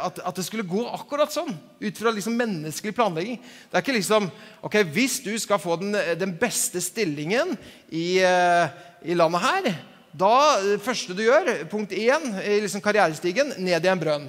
at, 0.00 0.22
at, 0.24 0.38
det 0.38 0.44
skulle 0.46 0.64
gå 0.64 0.86
akkurat 0.88 1.32
sånn. 1.34 1.52
Ut 1.52 2.00
fra 2.00 2.12
liksom 2.16 2.36
menneskelig 2.38 2.94
planlegging. 2.96 3.36
Det 3.68 3.76
er 3.76 3.84
ikke 3.84 3.98
liksom 3.98 4.30
ok, 4.64 4.78
Hvis 4.94 5.18
du 5.24 5.34
skal 5.40 5.60
få 5.60 5.76
den, 5.82 5.92
den 6.16 6.32
beste 6.40 6.80
stillingen 6.80 7.58
i, 7.90 8.22
eh, 8.24 8.72
i, 9.04 9.18
landet 9.18 9.44
her 9.44 9.68
da 10.14 10.32
det 10.62 10.78
første 10.80 11.12
du 11.12 11.24
gjør, 11.26 11.48
punkt 11.66 11.92
én 11.92 12.28
i 12.38 12.60
liksom 12.62 12.80
karrierestigen, 12.80 13.50
ned 13.58 13.84
i 13.84 13.90
en 13.90 14.00
brønn. 14.00 14.28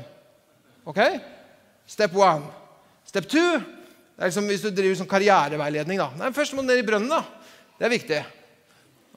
Ok? 0.90 1.00
Step 1.88 2.16
one. 2.18 2.50
Step 3.06 3.30
two 3.30 3.62
det 4.16 4.24
er 4.24 4.30
liksom 4.30 4.46
hvis 4.48 4.62
du 4.64 4.70
driver 4.72 4.96
sånn 4.96 5.12
karriereveiledning. 5.12 6.00
da. 6.00 6.08
Nei, 6.16 6.32
først 6.32 6.56
må 6.56 6.64
du 6.64 6.70
ned 6.70 6.80
i 6.80 6.88
brønnen. 6.88 7.12
da. 7.12 7.20
Det 7.76 7.84
er 7.84 7.92
viktig. 7.92 8.20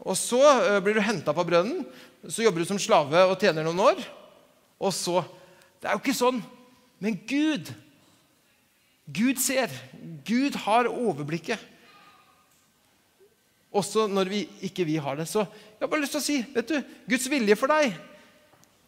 Og 0.03 0.17
så 0.19 0.41
uh, 0.43 0.79
blir 0.83 0.99
du 0.99 1.05
henta 1.07 1.31
på 1.35 1.45
brønnen. 1.47 1.85
Så 2.27 2.43
jobber 2.43 2.65
du 2.65 2.67
som 2.67 2.81
slave 2.83 3.23
og 3.31 3.39
tjener 3.39 3.63
noen 3.67 3.79
år. 3.79 4.03
Og 4.83 4.95
så 4.95 5.23
Det 5.79 5.87
er 5.87 5.95
jo 5.95 6.03
ikke 6.03 6.19
sånn. 6.19 6.41
Men 6.99 7.15
Gud 7.31 7.71
Gud 9.07 9.39
ser. 9.39 9.71
Gud 10.27 10.59
har 10.67 10.91
overblikket. 10.91 11.63
Også 13.71 14.09
når 14.11 14.33
vi, 14.33 14.41
ikke 14.67 14.85
vi 14.89 14.97
har 14.99 15.17
det. 15.17 15.29
Så 15.31 15.45
jeg 15.47 15.85
har 15.85 15.93
bare 15.93 16.03
lyst 16.03 16.17
til 16.17 16.21
å 16.21 16.27
si 16.27 16.41
vet 16.57 16.73
du, 16.75 16.83
Guds 17.07 17.29
vilje 17.31 17.57
for 17.57 17.71
deg, 17.71 17.95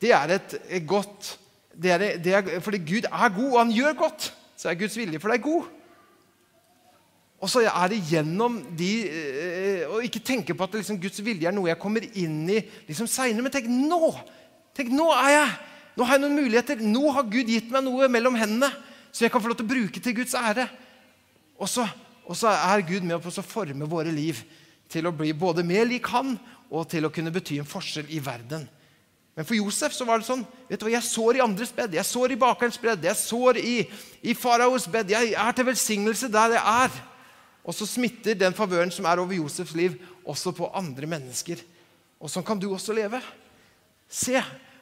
det 0.03 0.11
er 0.17 0.35
et 0.35 0.59
godt 0.89 1.37
det 1.81 1.93
er, 1.95 2.07
det 2.21 2.35
er, 2.37 2.49
Fordi 2.61 2.81
Gud 2.85 3.07
er 3.09 3.35
god, 3.37 3.53
og 3.53 3.59
han 3.59 3.73
gjør 3.73 3.97
godt, 4.03 4.33
så 4.57 4.69
er 4.71 4.79
Guds 4.81 4.97
vilje 4.99 5.21
for 5.23 5.33
deg 5.33 5.45
god. 5.45 5.69
Og 7.41 7.49
så 7.49 7.63
er 7.65 7.89
det 7.89 8.03
gjennom 8.05 8.59
de 8.77 8.91
Og 9.89 9.95
Å 9.97 10.03
ikke 10.05 10.21
tenke 10.21 10.53
på 10.53 10.67
at 10.67 10.75
liksom, 10.77 10.99
Guds 11.01 11.23
vilje 11.25 11.49
er 11.49 11.57
noe 11.57 11.71
jeg 11.71 11.81
kommer 11.81 12.05
inn 12.05 12.43
i 12.53 12.59
liksom 12.89 13.09
seinere. 13.09 13.47
Men 13.47 13.55
tenk 13.55 13.71
nå! 13.73 14.13
Tenk, 14.77 14.93
nå 14.93 15.09
er 15.17 15.33
jeg 15.39 15.51
Nå 15.97 16.07
har 16.07 16.17
jeg 16.17 16.23
noen 16.23 16.37
muligheter. 16.39 16.85
Nå 16.85 17.11
har 17.17 17.27
Gud 17.33 17.49
gitt 17.51 17.73
meg 17.73 17.83
noe 17.85 18.07
mellom 18.13 18.37
hendene 18.39 18.69
så 19.11 19.25
jeg 19.25 19.33
kan 19.35 19.43
få 19.43 19.51
lov 19.51 19.59
til 19.59 19.67
å 19.67 19.73
bruke 19.73 20.03
til 20.03 20.15
Guds 20.21 20.37
ære. 20.39 20.67
Og 21.61 21.69
så, 21.69 21.85
og 22.25 22.37
så 22.39 22.53
er 22.55 22.87
Gud 22.87 23.07
med 23.07 23.19
på 23.23 23.33
å 23.33 23.45
forme 23.45 23.89
våre 23.91 24.13
liv 24.15 24.39
til 24.91 25.07
å 25.07 25.15
bli 25.15 25.33
både 25.37 25.65
mer 25.67 25.89
lik 25.89 26.07
Han 26.15 26.37
og 26.71 26.87
til 26.91 27.07
å 27.07 27.13
kunne 27.15 27.33
bety 27.35 27.59
en 27.61 27.69
forskjell 27.69 28.11
i 28.15 28.21
verden. 28.23 28.69
Men 29.39 29.47
for 29.47 29.55
Josef 29.55 29.95
så 29.95 30.05
var 30.05 30.21
det 30.21 30.27
sånn 30.27 30.43
vet 30.69 30.81
du 30.81 30.87
hva, 30.87 30.95
Jeg 30.97 31.07
sår 31.07 31.39
i 31.39 31.45
andres 31.45 31.71
bed, 31.75 31.95
jeg 31.95 32.07
sår 32.07 32.35
i 32.35 32.41
bakerens 32.41 32.81
bed, 32.81 33.05
jeg 33.07 33.17
sår 33.17 33.61
i, 33.63 33.77
i 34.23 34.35
faraos 34.35 34.89
bed. 34.91 35.13
Jeg 35.13 35.35
er 35.39 35.53
til 35.57 35.69
velsignelse 35.71 36.31
der 36.33 36.57
jeg 36.57 36.65
er. 36.87 36.97
Og 37.65 37.77
så 37.77 37.87
smitter 37.87 38.39
den 38.39 38.57
favøren 38.57 38.91
som 38.93 39.07
er 39.07 39.21
over 39.23 39.37
Josefs 39.37 39.77
liv, 39.79 39.99
også 40.25 40.53
på 40.57 40.71
andre 40.77 41.09
mennesker. 41.11 41.61
Og 42.21 42.33
sånn 42.33 42.45
kan 42.47 42.59
du 42.61 42.69
også 42.73 42.97
leve. 42.97 43.21
Se 44.11 44.41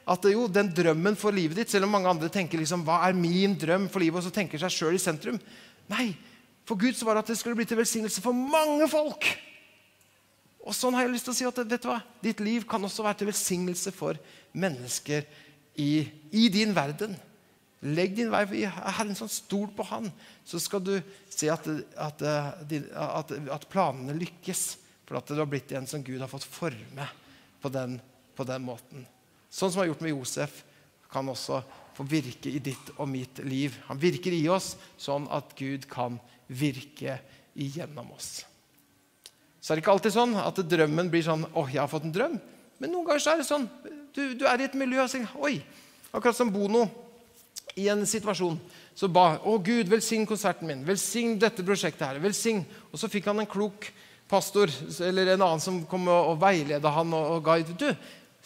at 0.08 0.24
jo, 0.32 0.46
den 0.48 0.70
drømmen 0.72 1.18
for 1.20 1.34
livet 1.36 1.60
ditt, 1.60 1.72
selv 1.72 1.84
om 1.84 1.92
mange 1.92 2.08
andre 2.08 2.30
tenker 2.32 2.60
liksom, 2.60 2.86
hva 2.86 3.02
er 3.06 3.18
min 3.18 3.54
drøm 3.60 3.90
for 3.92 4.00
livet, 4.00 4.22
og 4.22 4.24
så 4.24 4.32
tenker 4.32 4.60
seg 4.62 4.72
sjøl 4.72 4.96
i 4.96 5.02
sentrum. 5.02 5.36
Nei, 5.92 6.14
for 6.68 6.80
Gud 6.80 6.96
så 6.96 7.04
var 7.06 7.18
det 7.18 7.26
at 7.26 7.34
det 7.34 7.38
skulle 7.40 7.58
bli 7.58 7.66
til 7.68 7.80
velsignelse 7.80 8.24
for 8.24 8.36
mange 8.36 8.88
folk. 8.88 9.28
Og 10.68 10.76
sånn 10.76 10.96
har 10.98 11.06
jeg 11.06 11.14
lyst 11.14 11.28
til 11.28 11.32
å 11.32 11.38
si 11.38 11.46
at 11.48 11.60
vet 11.64 11.84
du 11.84 11.88
hva? 11.88 12.02
Ditt 12.20 12.42
liv 12.44 12.66
kan 12.68 12.82
også 12.84 13.06
være 13.06 13.22
til 13.22 13.30
velsignelse 13.30 13.92
for 13.96 14.18
mennesker 14.52 15.24
i, 15.80 16.04
i 16.36 16.48
din 16.52 16.74
verden. 16.76 17.14
Legg 17.88 18.16
din 18.18 18.28
vei 18.32 18.42
i 18.58 18.64
Herren, 18.66 19.14
sånn 19.16 19.30
stol 19.30 19.70
på 19.72 19.86
Han, 19.86 20.10
så 20.44 20.58
skal 20.60 20.82
du 20.82 20.96
se 21.30 21.48
at, 21.52 21.64
at, 21.96 22.24
at, 22.26 23.32
at 23.54 23.66
planene 23.70 24.16
lykkes. 24.18 24.64
For 25.08 25.16
at 25.16 25.30
du 25.30 25.38
har 25.40 25.48
blitt 25.48 25.72
en 25.72 25.86
som 25.88 26.02
Gud 26.04 26.20
har 26.20 26.28
fått 26.28 26.44
forme 26.44 27.06
på 27.62 27.70
den, 27.72 27.96
på 28.36 28.44
den 28.44 28.66
måten. 28.66 29.06
Sånn 29.48 29.70
som 29.70 29.80
han 29.80 29.86
har 29.86 29.94
gjort 29.94 30.04
med 30.04 30.12
Josef, 30.12 30.64
kan 31.08 31.30
også 31.32 31.62
få 31.96 32.04
virke 32.04 32.50
i 32.52 32.60
ditt 32.60 32.90
og 32.98 33.08
mitt 33.08 33.40
liv. 33.46 33.78
Han 33.88 33.96
virker 33.96 34.34
i 34.36 34.44
oss 34.52 34.74
sånn 35.00 35.24
at 35.32 35.54
Gud 35.56 35.88
kan 35.88 36.18
virke 36.52 37.16
igjennom 37.56 38.12
oss. 38.12 38.42
Så 39.60 39.72
er 39.72 39.78
det 39.78 39.84
ikke 39.84 39.94
alltid 39.96 40.14
sånn 40.14 40.36
at 40.38 40.62
drømmen 40.70 41.10
blir 41.10 41.24
sånn 41.26 41.44
'Å, 41.44 41.66
jeg 41.66 41.80
har 41.80 41.90
fått 41.90 42.04
en 42.04 42.14
drøm'. 42.14 42.40
Men 42.78 42.92
noen 42.92 43.06
ganger 43.06 43.20
så 43.20 43.32
er 43.32 43.36
det 43.38 43.46
sånn. 43.46 43.68
Du, 44.14 44.34
du 44.34 44.46
er 44.46 44.60
i 44.60 44.64
et 44.64 44.74
miljø 44.74 45.02
og 45.02 45.10
sier 45.10 45.26
'Oi'. 45.34 45.62
Akkurat 46.12 46.36
som 46.36 46.50
Bono 46.50 46.88
i 47.76 47.88
en 47.88 48.06
situasjon 48.06 48.58
så 48.94 49.08
ba 49.08 49.38
å 49.46 49.58
Gud, 49.62 49.88
velsign 49.88 50.26
konserten 50.26 50.66
min, 50.66 50.84
velsign 50.86 51.38
dette 51.38 51.62
prosjektet 51.62 52.06
her. 52.06 52.18
velsign. 52.18 52.64
Og 52.92 52.98
så 52.98 53.08
fikk 53.08 53.26
han 53.26 53.38
en 53.40 53.46
klok 53.46 53.92
pastor 54.28 54.68
eller 55.00 55.34
en 55.34 55.42
annen 55.42 55.60
som 55.60 55.84
kom 55.86 56.08
og, 56.08 56.32
og 56.32 56.40
veileda 56.42 56.90
han 56.90 57.12
og, 57.14 57.36
og 57.36 57.44
ga 57.44 57.58
du, 57.62 57.94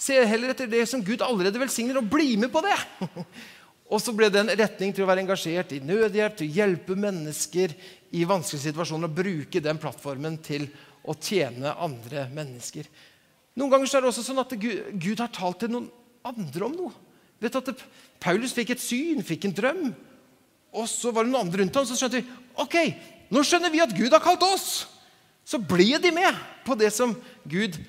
Se 0.02 0.16
heller 0.26 0.50
etter 0.50 0.66
det 0.66 0.86
som 0.88 1.02
Gud 1.04 1.22
allerede 1.22 1.60
velsigner, 1.60 2.00
og 2.00 2.08
bli 2.10 2.34
med 2.40 2.50
på 2.52 2.62
det! 2.64 2.74
og 3.92 4.00
så 4.00 4.14
ble 4.16 4.30
det 4.32 4.40
en 4.40 4.54
retning 4.58 4.94
til 4.94 5.04
å 5.04 5.08
være 5.10 5.22
engasjert 5.22 5.74
i 5.76 5.82
nødhjelp, 5.84 6.38
til 6.38 6.48
å 6.48 6.56
hjelpe 6.56 6.96
mennesker 6.98 7.74
i 8.16 8.24
vanskelige 8.28 8.70
situasjoner 8.70 9.10
og 9.10 9.18
bruke 9.20 9.62
den 9.62 9.78
plattformen 9.78 10.40
til 10.42 10.66
å 10.66 10.91
tjene 11.18 11.74
andre 11.82 12.28
mennesker. 12.32 12.86
Noen 13.58 13.72
ganger 13.72 13.90
er 13.90 14.04
det 14.04 14.12
også 14.12 14.24
sånn 14.24 14.40
at 14.42 14.54
Gud, 14.56 14.92
Gud 15.02 15.20
har 15.20 15.32
talt 15.34 15.60
til 15.62 15.72
noen 15.72 15.90
andre 16.26 16.68
om 16.68 16.76
noe. 16.76 16.92
Vet 17.42 17.58
at 17.58 17.72
det, 17.72 17.76
Paulus 18.22 18.54
fikk 18.54 18.72
et 18.74 18.82
syn, 18.82 19.24
fikk 19.26 19.48
en 19.48 19.56
drøm. 19.56 19.82
Og 20.72 20.86
så 20.88 21.10
var 21.12 21.26
det 21.26 21.32
noen 21.32 21.48
andre 21.48 21.62
rundt 21.62 21.76
ham, 21.76 21.88
så 21.88 21.98
skjønte 21.98 22.22
vi 22.22 22.38
ok, 22.62 22.76
nå 23.34 23.42
skjønner 23.44 23.72
vi 23.72 23.82
at 23.82 23.94
Gud 23.96 24.14
har 24.14 24.22
kalt 24.24 24.44
oss. 24.46 24.68
Så 25.44 25.58
ble 25.58 25.98
de 25.98 26.12
med 26.14 26.38
på 26.66 26.76
det 26.78 26.92
som 26.94 27.16
Gud 27.50 27.80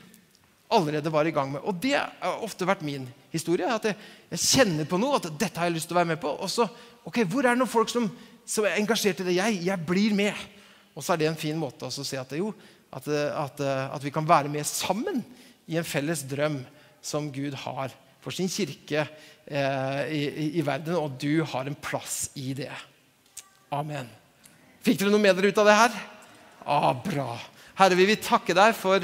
allerede 0.73 1.11
var 1.13 1.27
i 1.29 1.33
gang 1.35 1.51
med. 1.53 1.61
Og 1.69 1.77
det 1.77 1.93
har 1.95 2.43
ofte 2.43 2.65
vært 2.67 2.83
min 2.85 3.05
historie. 3.33 3.69
At 3.69 3.85
jeg, 3.91 3.97
jeg 4.33 4.41
kjenner 4.41 4.89
på 4.89 4.97
noe, 4.97 5.19
at 5.19 5.29
dette 5.29 5.61
har 5.61 5.69
jeg 5.69 5.77
lyst 5.77 5.91
til 5.91 5.97
å 5.97 6.01
være 6.01 6.13
med 6.15 6.21
på. 6.23 6.31
Og 6.33 6.49
så, 6.49 6.65
ok, 7.05 7.21
hvor 7.29 7.45
er 7.45 7.53
det 7.53 7.61
noen 7.61 7.71
folk 7.71 7.93
som, 7.93 8.09
som 8.45 8.65
er 8.65 8.79
engasjert 8.79 9.21
i 9.21 9.27
det? 9.29 9.37
Jeg, 9.37 9.59
jeg 9.67 9.85
blir 9.87 10.17
med. 10.17 10.47
Og 10.97 11.05
så 11.05 11.13
er 11.13 11.21
det 11.21 11.29
en 11.29 11.39
fin 11.39 11.59
måte 11.59 11.87
å 11.87 11.93
si 11.93 12.17
at, 12.17 12.33
det, 12.33 12.41
jo, 12.41 12.51
at, 12.93 13.07
at, 13.09 13.61
at 13.65 14.03
vi 14.05 14.11
kan 14.13 14.27
være 14.27 14.51
med 14.51 14.67
sammen 14.69 15.23
i 15.67 15.77
en 15.79 15.87
felles 15.87 16.23
drøm 16.29 16.61
som 17.03 17.31
Gud 17.33 17.55
har 17.65 17.93
for 18.23 18.31
sin 18.31 18.47
kirke 18.47 19.03
eh, 19.03 20.01
i, 20.15 20.23
i, 20.59 20.63
verden, 20.65 20.95
og 20.95 21.17
du 21.19 21.43
har 21.43 21.67
en 21.67 21.75
plass 21.75 22.29
i 22.39 22.53
det. 22.55 22.71
Amen. 23.73 24.07
Fikk 24.83 25.01
dere 25.01 25.11
noe 25.11 25.23
med 25.23 25.35
dere 25.35 25.51
ut 25.51 25.59
av 25.59 25.67
det 25.67 25.77
her? 25.79 25.97
Ah, 26.63 26.91
bra. 26.95 27.35
Herre, 27.79 27.97
vi 27.99 28.07
vil 28.07 28.21
takke 28.23 28.55
deg 28.55 28.75
for, 28.77 29.03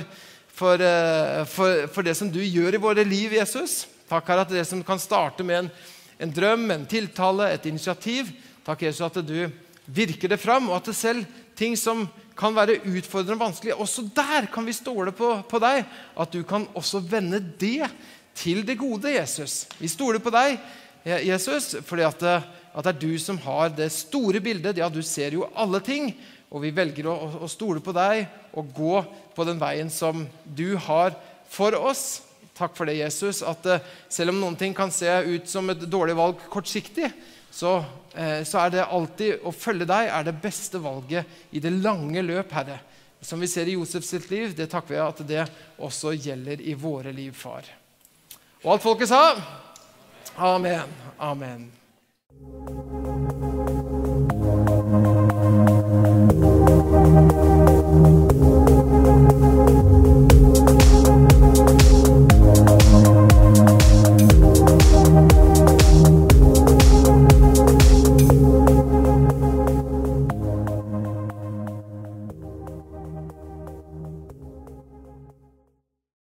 for, 0.55 0.79
eh, 0.79 1.43
for, 1.51 1.87
for, 1.91 2.05
det 2.05 2.15
som 2.15 2.31
du 2.31 2.39
gjør 2.39 2.77
i 2.77 2.83
våre 2.83 3.03
liv, 3.07 3.35
Jesus. 3.35 3.81
Takk, 4.07 4.31
Herre, 4.31 4.47
at 4.47 4.55
det 4.55 4.67
som 4.69 4.83
kan 4.85 5.01
starte 5.01 5.43
med 5.43 5.65
en, 5.65 5.71
en 6.23 6.35
drøm, 6.35 6.69
en 6.71 6.87
tiltale, 6.89 7.51
et 7.51 7.67
initiativ. 7.67 8.31
Takk, 8.67 8.87
Jesus, 8.87 9.03
at 9.09 9.19
du 9.25 9.49
virker 9.89 10.31
det 10.31 10.39
fram, 10.39 10.69
og 10.69 10.79
at 10.79 10.91
det 10.91 10.95
selv 10.95 11.27
ting 11.59 11.75
som 11.79 12.05
kan 12.39 12.55
være 12.55 12.79
utfordrende 12.87 13.35
og 13.35 13.47
vanskelig, 13.49 13.75
også 13.75 14.05
der 14.15 14.47
kan 14.53 14.65
vi 14.67 14.75
stole 14.75 15.11
på, 15.15 15.33
på 15.49 15.59
deg. 15.59 15.83
At 16.15 16.31
du 16.31 16.43
kan 16.47 16.67
også 16.77 17.01
vende 17.03 17.41
det 17.59 17.89
til 18.39 18.63
det 18.67 18.77
gode, 18.79 19.11
Jesus. 19.11 19.65
Vi 19.79 19.91
stoler 19.91 20.23
på 20.23 20.31
deg, 20.33 20.55
Jesus, 21.03 21.73
fordi 21.87 22.05
at, 22.07 22.23
at 22.23 22.85
det 22.85 22.93
er 22.93 23.01
du 23.01 23.11
som 23.19 23.39
har 23.43 23.73
det 23.75 23.91
store 23.91 24.39
bildet. 24.43 24.79
Ja, 24.79 24.89
du 24.89 25.01
ser 25.03 25.35
jo 25.35 25.49
alle 25.55 25.81
ting. 25.83 26.13
Og 26.49 26.63
vi 26.63 26.73
velger 26.73 27.11
å, 27.11 27.15
å 27.45 27.49
stole 27.51 27.81
på 27.83 27.93
deg 27.93 28.25
og 28.57 28.71
gå 28.73 29.03
på 29.35 29.45
den 29.45 29.59
veien 29.61 29.91
som 29.93 30.23
du 30.43 30.73
har 30.87 31.13
for 31.49 31.75
oss. 31.77 32.21
Takk 32.57 32.73
for 32.75 32.89
det, 32.89 32.97
Jesus. 32.99 33.43
At 33.45 33.67
selv 34.11 34.33
om 34.33 34.39
noen 34.41 34.57
ting 34.59 34.73
kan 34.75 34.91
se 34.91 35.11
ut 35.27 35.47
som 35.49 35.69
et 35.69 35.85
dårlig 35.91 36.17
valg 36.17 36.41
kortsiktig, 36.51 37.11
så, 37.51 37.83
eh, 38.13 38.43
så, 38.43 38.59
er 38.63 38.69
det 38.73 38.85
alltid 38.85 39.45
å 39.45 39.53
følge 39.55 39.87
deg 39.89 40.11
er 40.13 40.27
det 40.27 40.37
beste 40.41 40.81
valget 40.81 41.25
i 41.51 41.61
det 41.63 41.73
lange 41.81 42.23
løp, 42.25 42.51
Herre. 42.55 42.79
Som 43.21 43.41
vi 43.43 43.49
ser 43.51 43.67
i 43.67 43.75
Josefs 43.75 44.13
sitt 44.13 44.29
liv, 44.31 44.53
det 44.55 44.69
takker 44.71 44.95
vi 44.95 45.01
at 45.03 45.23
det 45.27 45.47
også 45.83 46.13
gjelder 46.15 46.61
i 46.61 46.73
våre 46.79 47.11
liv, 47.11 47.33
far. 47.35 47.67
Og 48.63 48.73
alt 48.75 48.85
folket 48.85 49.11
sa? 49.11 49.23
Amen. 50.39 50.87
Amen. 51.19 51.67